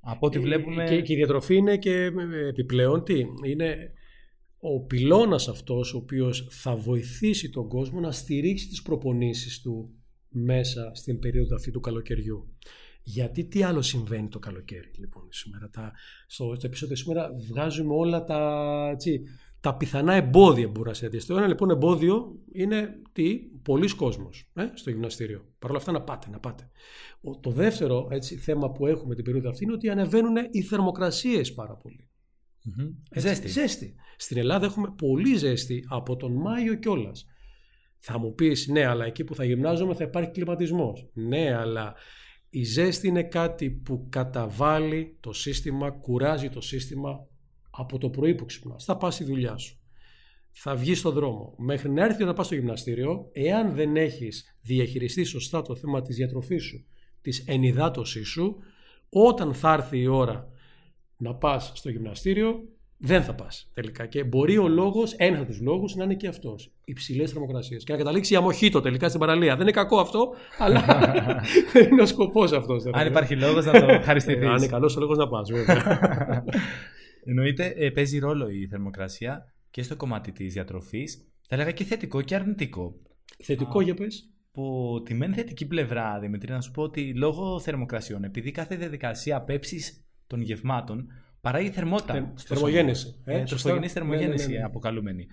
Από 0.00 0.26
ό,τι 0.26 0.38
ε, 0.38 0.40
βλέπουμε. 0.40 0.84
Και, 0.84 1.02
και 1.02 1.12
η 1.12 1.16
διατροφή 1.16 1.56
είναι 1.56 1.76
και 1.76 2.12
επιπλέον 2.48 3.04
τι; 3.04 3.24
Είναι 3.44 3.92
ο 4.58 4.80
πυλώνας 4.80 5.48
αυτός 5.48 5.94
ο 5.94 5.96
οποίος 5.96 6.48
θα 6.50 6.76
βοηθήσει 6.76 7.50
τον 7.50 7.68
κόσμο 7.68 8.00
να 8.00 8.12
στηρίξει 8.12 8.68
τις 8.68 8.82
προπονήσεις 8.82 9.60
του 9.60 9.90
μέσα 10.28 10.90
στην 10.94 11.18
περίοδο 11.18 11.54
αυτή 11.54 11.70
του 11.70 11.80
καλοκαιριού. 11.80 12.56
Γιατί 13.10 13.44
τι 13.44 13.62
άλλο 13.62 13.82
συμβαίνει 13.82 14.28
το 14.28 14.38
καλοκαίρι 14.38 14.90
λοιπόν 14.98 15.26
σήμερα; 15.30 15.70
Τα, 15.70 15.92
στο, 16.26 16.54
στο 16.54 16.66
επεισόδιο 16.66 16.96
σήμερα 16.96 17.30
βγάζουμε 17.48 17.94
όλα 17.94 18.24
τα, 18.24 18.88
έτσι, 18.92 19.22
τα 19.60 19.76
πιθανά 19.76 20.14
εμπόδια 20.14 20.66
που 20.66 20.70
μπορεί 20.70 20.88
να 20.88 20.94
συναντήσει. 20.94 21.26
Το 21.26 21.36
ένα 21.36 21.46
λοιπόν 21.46 21.70
εμπόδιο 21.70 22.38
είναι 22.52 23.02
τι, 23.12 23.38
πολλοί 23.62 23.94
κόσμος 23.94 24.50
ε, 24.54 24.66
στο 24.74 24.90
γυμναστήριο. 24.90 25.44
Παρ' 25.58 25.70
όλα 25.70 25.78
αυτά 25.78 25.92
να 25.92 26.02
πάτε, 26.02 26.30
να 26.30 26.38
πάτε. 26.38 26.70
το 27.40 27.50
δεύτερο 27.50 28.08
έτσι, 28.10 28.36
θέμα 28.36 28.70
που 28.70 28.86
έχουμε 28.86 29.14
την 29.14 29.24
περίοδο 29.24 29.48
αυτή 29.48 29.64
είναι 29.64 29.72
ότι 29.72 29.88
ανεβαίνουν 29.88 30.36
οι 30.50 30.62
θερμοκρασίες 30.62 31.54
πάρα 31.54 31.76
πολύ. 31.76 32.08
ζέστη. 33.16 33.48
ζέστη. 33.48 33.94
Στην 34.16 34.38
Ελλάδα 34.38 34.66
έχουμε 34.66 34.94
πολύ 34.96 35.36
ζέστη 35.36 35.84
από 35.88 36.16
τον 36.16 36.32
Μάιο 36.32 36.74
κιόλας. 36.74 37.26
Θα 37.98 38.18
μου 38.18 38.34
πεις 38.34 38.68
ναι 38.68 38.86
αλλά 38.86 39.04
εκεί 39.04 39.24
που 39.24 39.34
θα 39.34 39.44
γυμνάζομαι 39.44 39.94
θα 39.94 40.04
υπάρχει 40.04 40.30
κλιματισμός. 40.30 41.10
Ναι 41.12 41.54
αλλά 41.54 41.94
η 42.50 42.64
ζέστη 42.64 43.08
είναι 43.08 43.22
κάτι 43.22 43.70
που 43.70 44.06
καταβάλει 44.08 45.16
το 45.20 45.32
σύστημα, 45.32 45.90
κουράζει 45.90 46.48
το 46.48 46.60
σύστημα 46.60 47.26
από 47.70 47.98
το 47.98 48.10
πρωί 48.10 48.34
που 48.34 48.44
ξυπνάς. 48.44 48.84
Θα 48.84 48.96
πας 48.96 49.14
στη 49.14 49.24
δουλειά 49.24 49.56
σου. 49.56 49.78
Θα 50.50 50.76
βγεις 50.76 50.98
στον 50.98 51.12
δρόμο. 51.12 51.54
Μέχρι 51.58 51.90
να 51.90 52.04
έρθει 52.04 52.22
όταν 52.22 52.34
πας 52.34 52.46
στο 52.46 52.54
γυμναστήριο, 52.54 53.28
εάν 53.32 53.74
δεν 53.74 53.96
έχεις 53.96 54.56
διαχειριστεί 54.60 55.24
σωστά 55.24 55.62
το 55.62 55.74
θέμα 55.74 56.02
της 56.02 56.16
διατροφής 56.16 56.64
σου, 56.64 56.86
της 57.20 57.44
ενυδάτωσής 57.46 58.28
σου, 58.28 58.56
όταν 59.08 59.54
θα 59.54 59.72
έρθει 59.72 59.98
η 59.98 60.06
ώρα 60.06 60.52
να 61.16 61.34
πας 61.34 61.72
στο 61.74 61.90
γυμναστήριο, 61.90 62.68
δεν 63.00 63.22
θα 63.22 63.34
πας 63.34 63.70
τελικά. 63.74 64.06
Και 64.06 64.24
μπορεί 64.24 64.58
ο 64.58 64.68
λόγος, 64.68 65.12
ένας 65.12 65.38
από 65.38 65.48
τους 65.48 65.60
λόγους, 65.60 65.94
να 65.94 66.04
είναι 66.04 66.14
και 66.14 66.26
αυτός. 66.26 66.72
Υψηλές 66.84 67.30
θερμοκρασίες. 67.30 67.84
Και 67.84 67.92
να 67.92 67.98
καταλήξει 67.98 68.32
για 68.32 68.42
μοχήτο 68.42 68.80
τελικά 68.80 69.08
στην 69.08 69.20
παραλία. 69.20 69.52
Δεν 69.52 69.60
είναι 69.60 69.70
κακό 69.70 70.00
αυτό, 70.00 70.34
αλλά 70.58 70.84
δεν 71.72 71.92
είναι 71.92 72.02
ο 72.02 72.06
σκοπός 72.06 72.52
αυτός. 72.52 72.84
Αν 72.92 73.06
υπάρχει 73.06 73.36
λόγος 73.36 73.64
να 73.64 73.72
το 73.72 73.86
ευχαριστηθείς. 73.88 74.48
Αν 74.48 74.56
είναι 74.56 74.66
καλός 74.66 74.96
ο 74.96 75.00
λόγος 75.00 75.16
να 75.16 75.28
πας, 75.28 75.50
Εννοείται, 77.24 77.72
ε, 77.76 77.90
παίζει 77.90 78.18
ρόλο 78.18 78.48
η 78.48 78.66
θερμοκρασία 78.66 79.52
και 79.70 79.82
στο 79.82 79.96
κομμάτι 79.96 80.32
της 80.32 80.52
διατροφής. 80.52 81.28
Θα 81.48 81.54
έλεγα 81.54 81.70
και 81.70 81.84
θετικό 81.84 82.22
και 82.22 82.34
αρνητικό. 82.34 82.94
Θετικό, 83.42 83.80
για 83.80 83.94
πες. 83.94 84.32
Που 84.52 85.02
τη 85.04 85.14
μεν 85.14 85.34
θετική 85.34 85.66
πλευρά, 85.66 86.18
Δημητρή, 86.18 86.52
να 86.52 86.60
σου 86.60 86.70
πω 86.70 86.82
ότι 86.82 87.14
λόγω 87.14 87.60
θερμοκρασιών, 87.60 88.24
επειδή 88.24 88.50
κάθε 88.50 88.76
διαδικασία 88.76 89.42
πέψης 89.42 90.06
των 90.26 90.40
γευμάτων 90.40 91.06
παράγει 91.40 91.70
θερμότητα. 91.70 92.34
θερμογέννηση. 92.36 93.22
Ε, 93.24 93.42
τροφογενής 93.42 93.92
θερμογέννηση 93.92 94.46
ναι, 94.46 94.52
ναι, 94.52 94.58
ναι, 94.58 94.64
αποκαλούμενη. 94.64 95.26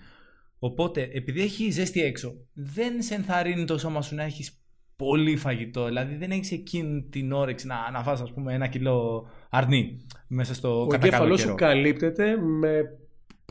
Οπότε, 0.58 1.08
επειδή 1.12 1.40
έχει 1.40 1.70
ζέστη 1.70 2.02
έξω, 2.02 2.34
δεν 2.52 3.02
σε 3.02 3.14
ενθαρρύνει 3.14 3.64
το 3.64 3.78
σώμα 3.78 4.02
σου 4.02 4.14
να 4.14 4.22
έχεις 4.22 4.60
πολύ 4.96 5.36
φαγητό. 5.36 5.84
Δηλαδή, 5.84 6.16
δεν 6.16 6.30
έχεις 6.30 6.52
εκείνη 6.52 7.02
την 7.10 7.32
όρεξη 7.32 7.66
να, 7.66 7.90
να 7.90 8.02
φας, 8.02 8.20
ας 8.20 8.32
πούμε, 8.32 8.54
ένα 8.54 8.66
κιλό 8.66 9.28
αρνί 9.50 10.06
μέσα 10.28 10.54
στο 10.54 10.86
Ο 10.86 10.94
εγκέφαλός 10.94 11.40
σου 11.40 11.54
καλύπτεται 11.54 12.36
με 12.40 12.82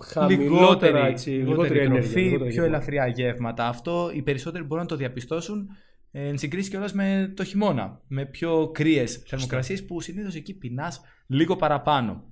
χαμηλότερα, 0.04 1.06
έτσι, 1.06 1.30
λιγότερη, 1.30 1.80
ενέργεια, 1.80 2.46
πιο 2.46 2.64
ελαφριά 2.64 3.08
γεύματα. 3.08 3.68
Αυτό 3.68 4.12
οι 4.14 4.22
περισσότεροι 4.22 4.64
μπορούν 4.64 4.84
να 4.84 4.90
το 4.90 4.96
διαπιστώσουν 4.96 5.68
εν 6.12 6.38
συγκρίση 6.38 6.70
κιόλας 6.70 6.94
με 6.94 7.34
το 7.36 7.44
χειμώνα. 7.44 8.02
Με 8.08 8.26
πιο 8.26 8.72
κρύες 8.74 9.24
θερμοκρασίες 9.28 9.86
που 9.86 10.02
συνήθως 10.02 10.36
εκεί 10.36 10.54
πεινάς 10.54 11.02
λίγο 11.28 11.56
παραπάνω 11.56 12.24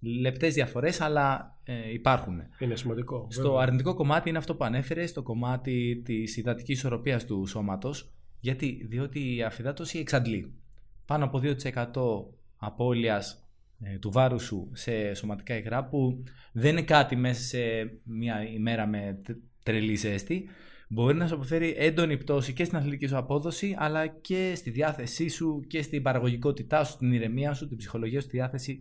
λεπτές 0.00 0.54
διαφορές, 0.54 1.00
αλλά 1.00 1.56
ε, 1.64 1.92
υπάρχουν. 1.92 2.42
Είναι 2.58 2.76
σημαντικό. 2.76 3.26
Στο 3.30 3.58
αρνητικό 3.58 3.94
κομμάτι 3.94 4.28
είναι 4.28 4.38
αυτό 4.38 4.54
που 4.54 4.64
ανέφερε, 4.64 5.06
στο 5.06 5.22
κομμάτι 5.22 6.02
της 6.04 6.36
υδατικής 6.36 6.76
ισορροπίας 6.78 7.24
του 7.24 7.46
σώματος. 7.46 8.12
Γιατί, 8.40 8.86
διότι 8.88 9.36
η 9.36 9.42
αφυδάτωση 9.42 9.98
εξαντλεί. 9.98 10.52
Πάνω 11.06 11.24
από 11.24 11.40
2% 11.42 11.54
απώλειας 12.56 13.48
ε, 13.82 13.98
του 13.98 14.10
βάρους 14.10 14.42
σου 14.42 14.70
σε 14.72 15.14
σωματικά 15.14 15.56
υγρά 15.56 15.84
που 15.84 16.22
δεν 16.52 16.70
είναι 16.70 16.82
κάτι 16.82 17.16
μέσα 17.16 17.42
σε 17.42 17.58
μια 18.02 18.44
ημέρα 18.54 18.86
με 18.86 19.20
τρελή 19.62 19.94
ζέστη. 19.94 20.48
Μπορεί 20.88 21.16
να 21.16 21.26
σου 21.26 21.34
αποφέρει 21.34 21.74
έντονη 21.78 22.16
πτώση 22.16 22.52
και 22.52 22.64
στην 22.64 22.76
αθλητική 22.76 23.06
σου 23.06 23.16
απόδοση, 23.16 23.74
αλλά 23.78 24.06
και 24.06 24.52
στη 24.56 24.70
διάθεσή 24.70 25.28
σου 25.28 25.64
και 25.66 25.82
στην 25.82 26.02
παραγωγικότητά 26.02 26.84
σου, 26.84 26.96
την 26.96 27.12
ηρεμία 27.12 27.52
σου, 27.54 27.68
την 27.68 27.76
ψυχολογία 27.76 28.20
σου, 28.20 28.26
τη 28.26 28.36
διάθεση 28.36 28.80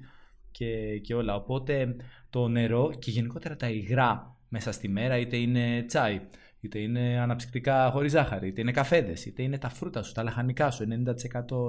και, 0.51 0.99
και 0.99 1.13
όλα. 1.15 1.35
Οπότε 1.35 1.95
το 2.29 2.47
νερό 2.47 2.91
και 2.99 3.11
γενικότερα 3.11 3.55
τα 3.55 3.69
υγρά 3.69 4.37
μέσα 4.49 4.71
στη 4.71 4.87
μέρα, 4.87 5.17
είτε 5.17 5.37
είναι 5.37 5.83
τσάι, 5.87 6.21
είτε 6.59 6.79
είναι 6.79 7.19
αναψυκτικά 7.19 7.89
χωρίς 7.91 8.11
ζάχαρη, 8.11 8.47
είτε 8.47 8.61
είναι 8.61 8.71
καφέδες, 8.71 9.25
είτε 9.25 9.43
είναι 9.43 9.57
τα 9.57 9.69
φρούτα 9.69 10.03
σου, 10.03 10.13
τα 10.13 10.23
λαχανικά 10.23 10.71
σου, 10.71 10.87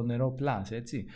90% 0.00 0.04
νερό 0.04 0.30
πλάς, 0.30 0.70
έτσι. 0.70 1.06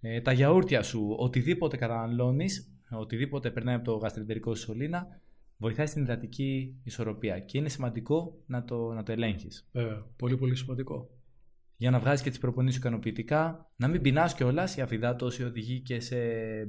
Ε, 0.00 0.20
τα 0.20 0.32
γιαούρτια 0.32 0.82
σου, 0.82 1.14
οτιδήποτε 1.18 1.76
καταναλώνεις, 1.76 2.72
οτιδήποτε 2.90 3.50
περνάει 3.50 3.74
από 3.74 3.84
το 3.84 3.96
γαστρεντερικό 3.96 4.54
σου 4.54 4.62
σωλήνα, 4.62 5.20
βοηθάει 5.56 5.86
στην 5.86 6.02
υδατική 6.02 6.80
ισορροπία 6.84 7.38
και 7.38 7.58
είναι 7.58 7.68
σημαντικό 7.68 8.42
να 8.46 8.64
το, 8.64 8.92
να 8.92 9.02
το 9.02 9.12
ελέγχεις. 9.12 9.68
Ε, 9.72 9.98
πολύ 10.16 10.36
πολύ 10.36 10.56
σημαντικό 10.56 11.10
για 11.82 11.90
να 11.90 11.98
βγάζει 11.98 12.22
και 12.22 12.28
τις 12.28 12.38
προπονήσεις 12.38 12.78
ικανοποιητικά. 12.78 13.70
Να 13.76 13.88
μην 13.88 14.00
πεινάς 14.00 14.34
κιόλας. 14.34 14.76
Η 14.76 14.80
αφιδάτωση 14.80 15.44
οδηγεί 15.44 15.80
και 15.80 16.00
σε 16.00 16.16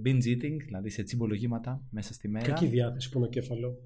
binge 0.05 0.25
eating, 0.25 0.57
δηλαδή 0.65 0.89
σε 0.89 1.03
τσιμπολογήματα 1.03 1.81
μέσα 1.89 2.13
στη 2.13 2.27
μέρα. 2.29 2.45
Κακή 2.45 2.65
διάθεση 2.65 3.09
κέφαλο. 3.29 3.77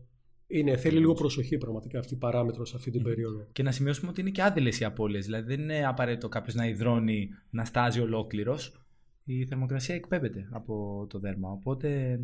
Είναι, 0.48 0.78
θέλει 0.78 0.98
λίγο 0.98 1.14
προσοχή 1.14 1.58
πραγματικά 1.58 2.00
αυτή 2.00 2.14
η 2.14 2.18
παράμετρος 2.18 2.70
σε 2.70 2.76
αυτή 2.76 2.92
την 2.92 3.04
περίοδο. 3.04 3.48
Και 3.52 3.64
να 3.64 3.72
σημειώσουμε 3.72 4.10
ότι 4.10 4.22
είναι 4.22 4.30
και 4.30 4.44
άδειλες 4.44 4.80
οι 4.80 4.84
απώλειες. 4.84 5.26
Δηλαδή 5.26 5.56
δεν 5.56 5.62
είναι 5.62 5.86
απαραίτητο 5.86 6.30
κάποιος 6.30 6.56
να 6.56 6.68
υδρώνει, 6.68 7.30
να 7.50 7.66
στάζει 7.66 8.00
ολόκληρος. 8.00 8.86
Η 9.24 9.46
θερμοκρασία 9.46 9.96
εκπέμπεται 9.96 10.48
από 10.52 11.06
το 11.10 11.20
δέρμα. 11.20 11.52
Οπότε 11.52 12.20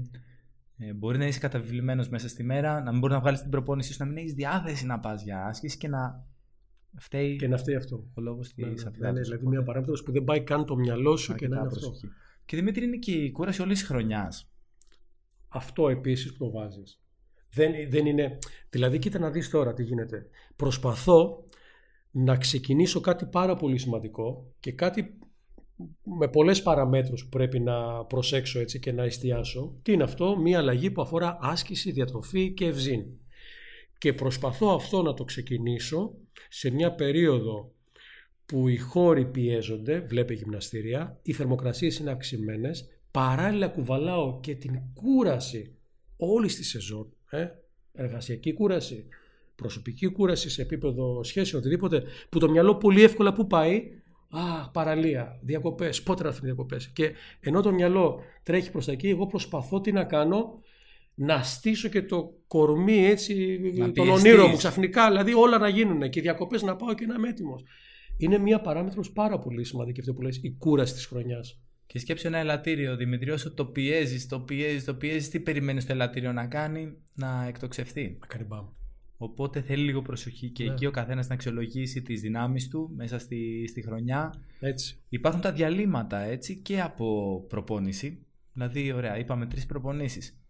ε, 0.78 0.94
μπορεί 0.94 1.18
να 1.18 1.26
είσαι 1.26 1.40
καταβιβλημένο 1.40 2.06
μέσα 2.10 2.28
στη 2.28 2.44
μέρα, 2.44 2.82
να 2.82 2.92
μην 2.92 3.00
μπορείς 3.00 3.16
να 3.16 3.22
βγάλεις 3.22 3.42
την 3.42 3.50
προπόνηση 3.50 3.94
σου, 3.94 3.98
να 4.00 4.06
μην 4.06 4.18
έχεις 4.18 4.34
διάθεση 4.34 4.86
να 4.86 5.00
πας 5.00 5.24
για 5.24 5.46
άσκηση 5.46 5.78
και 5.78 5.88
να 5.88 6.32
Φταίει 6.98 7.36
και 7.36 7.48
να 7.48 7.58
φταίει 7.58 7.76
αυτό. 7.76 8.04
Ο 8.14 8.22
λόγος 8.22 8.54
της 8.54 8.66
ναι, 8.66 8.90
ναι, 8.98 9.12
ναι, 9.12 9.22
δηλαδή 9.22 9.48
μια 9.48 9.64
παράμετρο 9.64 10.04
που 10.06 10.12
δεν 10.12 10.24
πάει 10.24 10.42
καν 10.42 10.66
το 10.66 10.76
μυαλό 10.76 11.16
σου 11.16 11.36
και 11.36 11.48
να 11.48 11.58
είναι 11.58 11.68
αυτό. 11.68 11.94
Και 12.46 12.56
Δημήτρη 12.56 12.86
είναι 12.86 12.98
και 12.98 13.12
η 13.12 13.32
κούραση 13.32 13.62
όλης 13.62 13.80
της 13.80 13.88
χρονιάς. 13.88 14.52
Αυτό 15.48 15.90
επίσης 15.90 16.32
που 16.32 16.38
το 16.38 16.52
βάζεις. 16.52 17.02
Δεν, 17.50 17.72
δεν 17.90 18.06
είναι. 18.06 18.38
Δηλαδή, 18.70 19.00
κοίτα 19.00 19.20
να 19.20 19.30
δεις 19.30 19.50
τώρα 19.50 19.74
τι 19.74 19.84
γίνεται. 19.84 20.28
Προσπαθώ 20.56 21.48
να 22.12 22.38
ξεκινήσω 22.38 23.00
κάτι 23.00 23.26
πάρα 23.26 23.56
πολύ 23.56 23.78
σημαντικό 23.78 24.54
και 24.60 24.72
κάτι 24.72 25.18
με 26.04 26.28
πολλές 26.28 26.62
παραμέτρους 26.62 27.24
που 27.24 27.30
πρέπει 27.30 27.60
να 27.60 28.06
προσέξω 28.06 28.60
έτσι 28.60 28.80
και 28.80 28.92
να 28.92 29.04
εστιάσω. 29.04 29.76
Τι 29.82 29.92
είναι 29.92 30.04
αυτό, 30.04 30.38
μια 30.38 30.58
αλλαγή 30.58 30.92
που 30.92 31.02
αφορά 31.02 31.38
άσκηση, 31.42 31.92
διατροφή 31.92 32.54
και 32.54 32.66
ευζήν. 32.66 33.06
Και 34.04 34.14
προσπαθώ 34.14 34.68
αυτό 34.68 35.02
να 35.02 35.14
το 35.14 35.24
ξεκινήσω 35.24 36.14
σε 36.50 36.70
μια 36.72 36.94
περίοδο 36.96 37.74
που 38.46 38.68
οι 38.68 38.78
χώροι 38.78 39.26
πιέζονται, 39.26 40.00
βλέπε 40.00 40.34
γυμναστήρια, 40.34 41.20
οι 41.22 41.34
θερμοκρασίες 41.34 41.98
είναι 41.98 42.12
αυξημένες, 42.12 42.86
παράλληλα 43.12 43.68
κουβαλάω 43.68 44.40
και 44.40 44.56
την 44.56 44.80
κούραση 44.94 45.76
όλης 46.18 46.56
της 46.56 46.70
σεζόν, 46.70 47.14
ε, 47.30 47.48
εργασιακή 47.94 48.54
κούραση, 48.54 49.08
προσωπική 49.56 50.08
κούραση 50.08 50.50
σε 50.50 50.62
επίπεδο 50.62 51.24
σχέση, 51.24 51.56
οτιδήποτε, 51.56 52.04
που 52.30 52.40
το 52.40 52.50
μυαλό 52.50 52.76
πολύ 52.76 53.04
εύκολα 53.04 53.34
που 53.34 53.48
πάει, 53.48 54.04
Α, 54.30 54.70
παραλία, 54.70 55.40
διακοπές, 55.42 56.04
πότε 56.04 56.24
να 56.24 56.30
έρθουν 56.30 56.46
διακοπές. 56.46 56.88
Και 56.88 57.12
ενώ 57.40 57.62
το 57.62 57.72
μυαλό 57.72 58.20
τρέχει 58.44 58.72
προς 58.72 58.86
τα 58.86 58.92
εκεί, 58.92 59.10
εγώ 59.10 59.28
προσπαθώ 59.28 59.82
τι 59.82 59.92
να 59.92 60.04
κάνω, 60.04 60.62
να 61.16 61.44
στήσω 61.44 61.90
και 61.90 62.02
το 62.02 62.34
κορμί 62.48 63.06
έτσι 63.06 63.60
τον 63.94 64.10
ονείρο 64.10 64.48
μου 64.48 64.56
ξαφνικά, 64.56 65.08
δηλαδή 65.08 65.34
όλα 65.34 65.58
να 65.58 65.68
γίνουν 65.68 66.10
και 66.10 66.20
οι 66.20 66.22
διακοπές 66.22 66.62
να 66.62 66.76
πάω 66.76 66.94
και 66.94 67.06
να 67.06 67.16
είμαι 67.16 67.30
έτοιμος. 67.30 67.64
Είναι 68.18 68.38
μια 68.38 68.62
παράμετρος 68.62 69.12
πάρα 69.12 69.40
πολύ 69.40 69.64
σημαντική 69.64 70.00
αυτή 70.00 70.14
που 70.14 70.22
λες, 70.22 70.40
η 70.42 70.56
κούραση 70.58 70.94
της 70.94 71.06
χρονιάς. 71.06 71.60
Και 71.86 72.00
σκέψε 72.00 72.28
ένα 72.28 72.38
ελατήριο, 72.38 72.96
Δημητρή, 72.96 73.32
όσο 73.32 73.54
το 73.54 73.66
πιέζεις, 73.66 74.28
το 74.28 74.40
πιέζεις, 74.40 74.84
το 74.84 74.96
πιέζεις, 74.96 75.30
τι 75.30 75.40
περιμένεις 75.40 75.86
το 75.86 75.94
ελατήριο 75.94 76.32
να 76.32 76.48
κάνει, 76.48 76.98
να 77.16 77.46
εκτοξευτεί. 77.48 78.18
Να 78.20 78.28
κάνει 78.28 78.44
μπαμ. 78.44 78.66
Οπότε 79.18 79.62
θέλει 79.62 79.84
λίγο 79.84 80.02
προσοχή 80.02 80.50
και 80.50 80.64
ναι. 80.64 80.72
εκεί 80.72 80.86
ο 80.86 80.92
καθένας 80.92 81.28
να 81.28 81.34
αξιολογήσει 81.34 82.02
τις 82.02 82.22
δυνάμεις 82.22 82.68
του 82.68 82.92
μέσα 82.96 83.20
στη, 83.20 83.68
στη 83.68 83.82
χρονιά. 83.82 84.34
Έτσι. 84.60 84.98
Υπάρχουν 85.10 85.42
τα 85.42 85.52
διαλείμματα 85.52 86.20
έτσι 86.20 86.56
και 86.56 86.82
από 86.82 87.40
προπόνηση. 87.50 88.26
Δηλαδή, 88.54 88.92
ωραία, 88.92 89.18
είπαμε 89.18 89.46
τρεις 89.46 89.66
προπονήσεις. 89.66 90.43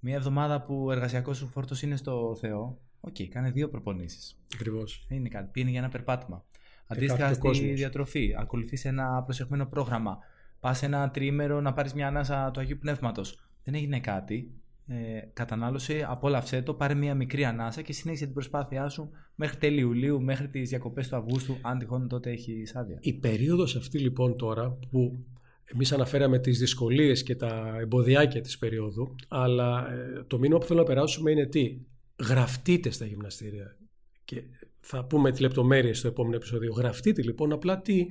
Μία 0.00 0.14
εβδομάδα 0.14 0.62
που 0.62 0.84
ο 0.84 0.92
εργασιακός 0.92 1.36
σου 1.36 1.48
φόρτος 1.48 1.82
είναι 1.82 1.96
στο 1.96 2.36
Θεό, 2.40 2.78
OK, 3.00 3.14
okay, 3.18 3.24
κάνε 3.24 3.50
δύο 3.50 3.68
προπονήσεις. 3.68 4.38
Ακριβώς. 4.54 5.06
Είναι 5.08 5.28
κάτι. 5.28 5.48
Πήγαινε 5.52 5.70
για 5.70 5.80
ένα 5.80 5.88
περπάτημα. 5.88 6.44
Αντίστοιχα 6.86 7.34
στη 7.34 7.72
διατροφή, 7.72 8.34
ακολουθείς 8.38 8.84
ένα 8.84 9.22
προσεχμένο 9.22 9.66
πρόγραμμα. 9.66 10.18
Πας 10.60 10.82
ένα 10.82 11.10
τρίμερο 11.10 11.60
να 11.60 11.72
πάρεις 11.72 11.94
μια 11.94 12.06
ανάσα 12.06 12.50
του 12.50 12.60
Αγίου 12.60 12.78
Πνεύματος. 12.80 13.48
Δεν 13.64 13.74
έγινε 13.74 14.00
κάτι. 14.00 14.52
ε, 14.88 15.20
κατανάλωση, 15.32 16.02
απόλαυσέ 16.08 16.62
το, 16.62 16.74
πάρε 16.74 16.94
μια 16.94 17.14
μικρή 17.14 17.44
ανάσα 17.44 17.82
και 17.82 17.92
συνέχισε 17.92 18.24
την 18.24 18.34
προσπάθειά 18.34 18.88
σου 18.88 19.10
μέχρι 19.34 19.56
τέλη 19.56 19.80
Ιουλίου, 19.80 20.22
μέχρι 20.22 20.48
τις 20.48 20.68
διακοπές 20.68 21.08
του 21.08 21.16
Αυγούστου, 21.16 21.56
αν 21.62 21.78
τυχόν 21.78 22.08
τότε 22.08 22.30
έχεις 22.30 22.76
άδεια. 22.76 22.98
Η 23.00 23.12
περίοδος 23.12 23.76
αυτή 23.76 23.98
λοιπόν 23.98 24.36
τώρα 24.36 24.78
που 24.90 25.24
εμείς 25.72 25.92
αναφέραμε 25.92 26.38
τις 26.38 26.58
δυσκολίες 26.58 27.22
και 27.22 27.34
τα 27.34 27.76
εμποδιάκια 27.80 28.40
της 28.40 28.58
περίοδου, 28.58 29.14
αλλά 29.28 29.92
ε, 29.92 30.24
το 30.26 30.38
μήνυμα 30.38 30.58
που 30.58 30.66
θέλω 30.66 30.78
να 30.78 30.86
περάσουμε 30.86 31.30
είναι 31.30 31.46
τι; 31.46 31.80
Γραφτείτε 32.28 32.90
στα 32.90 33.04
γυμναστήρια. 33.04 33.76
Και 34.24 34.42
θα 34.80 35.04
πούμε 35.04 35.30
τις 35.30 35.40
λεπτομέρειες 35.40 35.98
στο 35.98 36.08
επόμενο 36.08 36.36
επεισόδιο. 36.36 36.72
Γραφτείτε 36.72 37.22
λοιπόν 37.22 37.52
απλά 37.52 37.80
τι; 37.80 38.06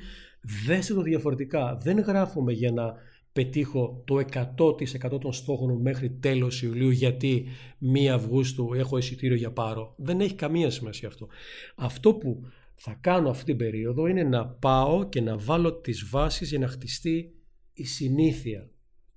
Δέστε 0.65 0.93
το 0.93 1.01
διαφορετικά. 1.01 1.75
Δεν 1.83 1.99
γράφουμε 1.99 2.53
για 2.53 2.71
να 2.71 2.93
πετύχω 3.33 4.03
το 4.05 4.15
100% 4.17 5.19
των 5.21 5.33
στόχων 5.33 5.71
μου 5.71 5.81
μέχρι 5.81 6.09
τέλος 6.09 6.61
Ιουλίου 6.61 6.89
γιατί 6.89 7.47
1 7.95 8.05
Αυγούστου 8.05 8.73
έχω 8.73 8.97
εισιτήριο 8.97 9.35
για 9.35 9.51
πάρο. 9.51 9.93
Δεν 9.97 10.19
έχει 10.19 10.35
καμία 10.35 10.69
σημασία 10.69 11.07
αυτό. 11.07 11.27
Αυτό 11.75 12.13
που 12.13 12.41
θα 12.75 12.97
κάνω 13.01 13.29
αυτή 13.29 13.45
την 13.45 13.57
περίοδο 13.57 14.07
είναι 14.07 14.23
να 14.23 14.45
πάω 14.47 15.09
και 15.09 15.21
να 15.21 15.37
βάλω 15.37 15.73
τις 15.73 16.09
βάσεις 16.09 16.49
για 16.49 16.59
να 16.59 16.67
χτιστεί 16.67 17.36
η 17.77 17.85
συνήθεια. 17.85 18.69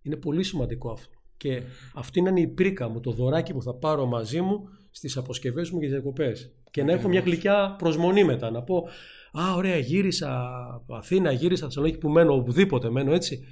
Είναι 0.03 0.17
πολύ 0.17 0.43
σημαντικό 0.43 0.91
αυτό. 0.91 1.19
Και 1.37 1.63
αυτή 1.95 2.19
είναι 2.19 2.41
η 2.41 2.47
πρίκα 2.47 2.89
μου, 2.89 3.01
το 3.01 3.13
δωράκι 3.13 3.53
που 3.53 3.63
θα 3.63 3.75
πάρω 3.75 4.07
μαζί 4.07 4.41
μου 4.41 4.69
στις 4.91 5.17
αποσκευές 5.17 5.71
μου 5.71 5.79
και 5.79 5.85
τις 5.85 5.95
διακοπές. 5.95 6.53
Και 6.71 6.83
να 6.83 6.93
έχω 6.93 7.09
μια 7.09 7.21
γλυκιά 7.21 7.75
προσμονή 7.79 8.25
μετά. 8.25 8.51
Να 8.51 8.63
πω, 8.63 8.89
α 9.33 9.55
ωραία 9.55 9.77
γύρισα 9.77 10.51
Αθήνα, 10.89 11.33
γύρισα 11.33 11.65
Θεσσαλονίκη 11.65 11.99
που 11.99 12.09
μένω, 12.09 12.35
οπουδήποτε 12.35 12.91
μένω 12.91 13.13
έτσι. 13.13 13.45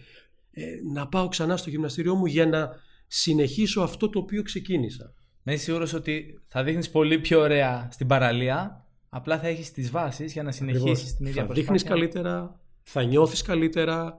Ε, 0.51 0.63
να 0.93 1.09
πάω 1.09 1.29
ξανά 1.29 1.57
στο 1.57 1.71
γυμναστήριό 1.71 2.15
μου 2.15 2.27
για 2.27 2.47
να 2.47 2.71
συνεχίσω 3.07 3.81
αυτό 3.81 4.09
το 4.09 4.19
οποίο 4.19 4.43
ξεκίνησα. 4.43 5.15
Να 5.43 5.53
είσαι 5.53 5.63
σίγουρος 5.63 5.93
ότι 5.93 6.41
θα 6.49 6.63
δείχνεις 6.63 6.91
πολύ 6.91 7.19
πιο 7.19 7.41
ωραία 7.41 7.89
στην 7.91 8.07
παραλία. 8.07 8.87
Απλά 9.09 9.39
θα 9.39 9.47
έχεις 9.47 9.73
τις 9.73 9.91
βάσεις 9.91 10.33
για 10.33 10.43
να 10.43 10.51
συνεχίσεις 10.51 11.17
την 11.17 11.27
ίδια 11.27 11.41
θα 11.41 11.47
προσπάθεια. 11.47 11.75
Θα 11.75 11.75
δείχνει 11.75 11.91
καλύτερα, 11.91 12.61
θα 12.83 13.03
νιώθεις 13.03 13.43
καλύτερα 13.43 14.19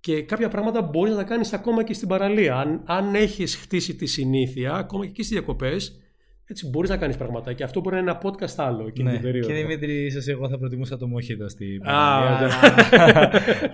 και 0.00 0.22
κάποια 0.22 0.48
πράγματα 0.48 0.82
μπορεί 0.82 1.10
να 1.10 1.16
τα 1.16 1.24
κάνεις 1.24 1.52
ακόμα 1.52 1.84
και 1.84 1.94
στην 1.94 2.08
παραλία. 2.08 2.56
Αν, 2.56 2.82
αν 2.84 3.14
έχεις 3.14 3.56
χτίσει 3.56 3.94
τη 3.94 4.06
συνήθεια, 4.06 4.74
ακόμα 4.74 5.04
και 5.04 5.10
εκεί 5.10 5.22
στις 5.22 5.36
διακοπές, 5.36 6.00
έτσι 6.44 6.68
μπορείς 6.68 6.90
να 6.90 6.96
κάνεις 6.96 7.16
πράγματα. 7.16 7.52
Και 7.52 7.62
αυτό 7.62 7.80
μπορεί 7.80 7.94
να 7.94 8.00
είναι 8.00 8.10
ένα 8.10 8.20
podcast 8.22 8.54
άλλο 8.56 8.86
εκείνη 8.86 9.08
ναι. 9.08 9.14
την 9.14 9.22
περίοδο. 9.22 9.48
Και 9.48 9.54
Δημήτρη, 9.54 10.04
ίσω 10.04 10.30
εγώ 10.30 10.48
θα 10.48 10.58
προτιμούσα 10.58 10.96
το 10.96 11.06
μοχίδο 11.06 11.48
στην 11.48 11.78
παραλία. 11.78 12.48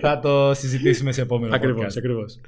θα 0.01 0.21
το 0.21 0.55
συζητήσουμε 0.55 1.13
σε 1.13 1.23
επόμενο 1.23 1.55
ακριβώς, 1.57 1.85
podcast. 1.85 1.99
Ακριβώς. 1.99 2.41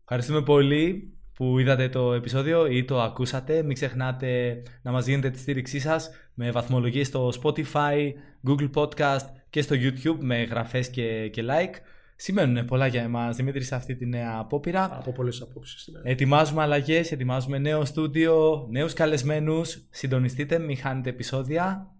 Ευχαριστούμε 0.00 0.42
πολύ 0.42 1.10
που 1.34 1.58
είδατε 1.58 1.88
το 1.88 2.12
επεισόδιο 2.12 2.66
ή 2.66 2.84
το 2.84 3.00
ακούσατε. 3.00 3.62
Μην 3.62 3.74
ξεχνάτε 3.74 4.62
να 4.82 4.92
μας 4.92 5.04
δίνετε 5.04 5.30
τη 5.30 5.38
στήριξή 5.38 5.78
σας 5.78 6.10
με 6.34 6.50
βαθμολογίες 6.50 7.06
στο 7.06 7.32
Spotify, 7.42 8.12
Google 8.48 8.70
Podcast 8.74 9.26
και 9.50 9.62
στο 9.62 9.76
YouTube 9.78 10.18
με 10.20 10.42
γραφές 10.42 10.90
και, 10.90 11.28
και 11.28 11.42
like. 11.44 11.74
Σημαίνουν 12.16 12.64
πολλά 12.64 12.86
για 12.86 13.02
εμάς, 13.02 13.36
Δημήτρη, 13.36 13.62
σε 13.62 13.74
αυτή 13.74 13.94
τη 13.94 14.06
νέα 14.06 14.38
απόπειρα. 14.38 14.84
Από 14.96 15.12
πολλές 15.12 15.40
απόψεις. 15.40 15.88
Ναι. 15.92 16.10
Ετοιμάζουμε 16.10 16.62
αλλαγές, 16.62 17.12
ετοιμάζουμε 17.12 17.58
νέο 17.58 17.84
στούντιο, 17.84 18.66
νέους 18.70 18.92
καλεσμένους. 18.92 19.86
Συντονιστείτε, 19.90 20.58
μην 20.58 20.76
χάνετε 20.76 21.08
επεισόδια. 21.10 21.94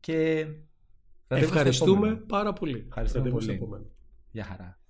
Και 0.00 0.46
Ευχαριστούμε 1.28 2.14
πάρα 2.14 2.52
πολύ. 2.52 2.84
Ευχαριστούμε 2.88 3.30
πολύ. 3.30 3.60
Γεια 4.30 4.44
χαρά. 4.44 4.81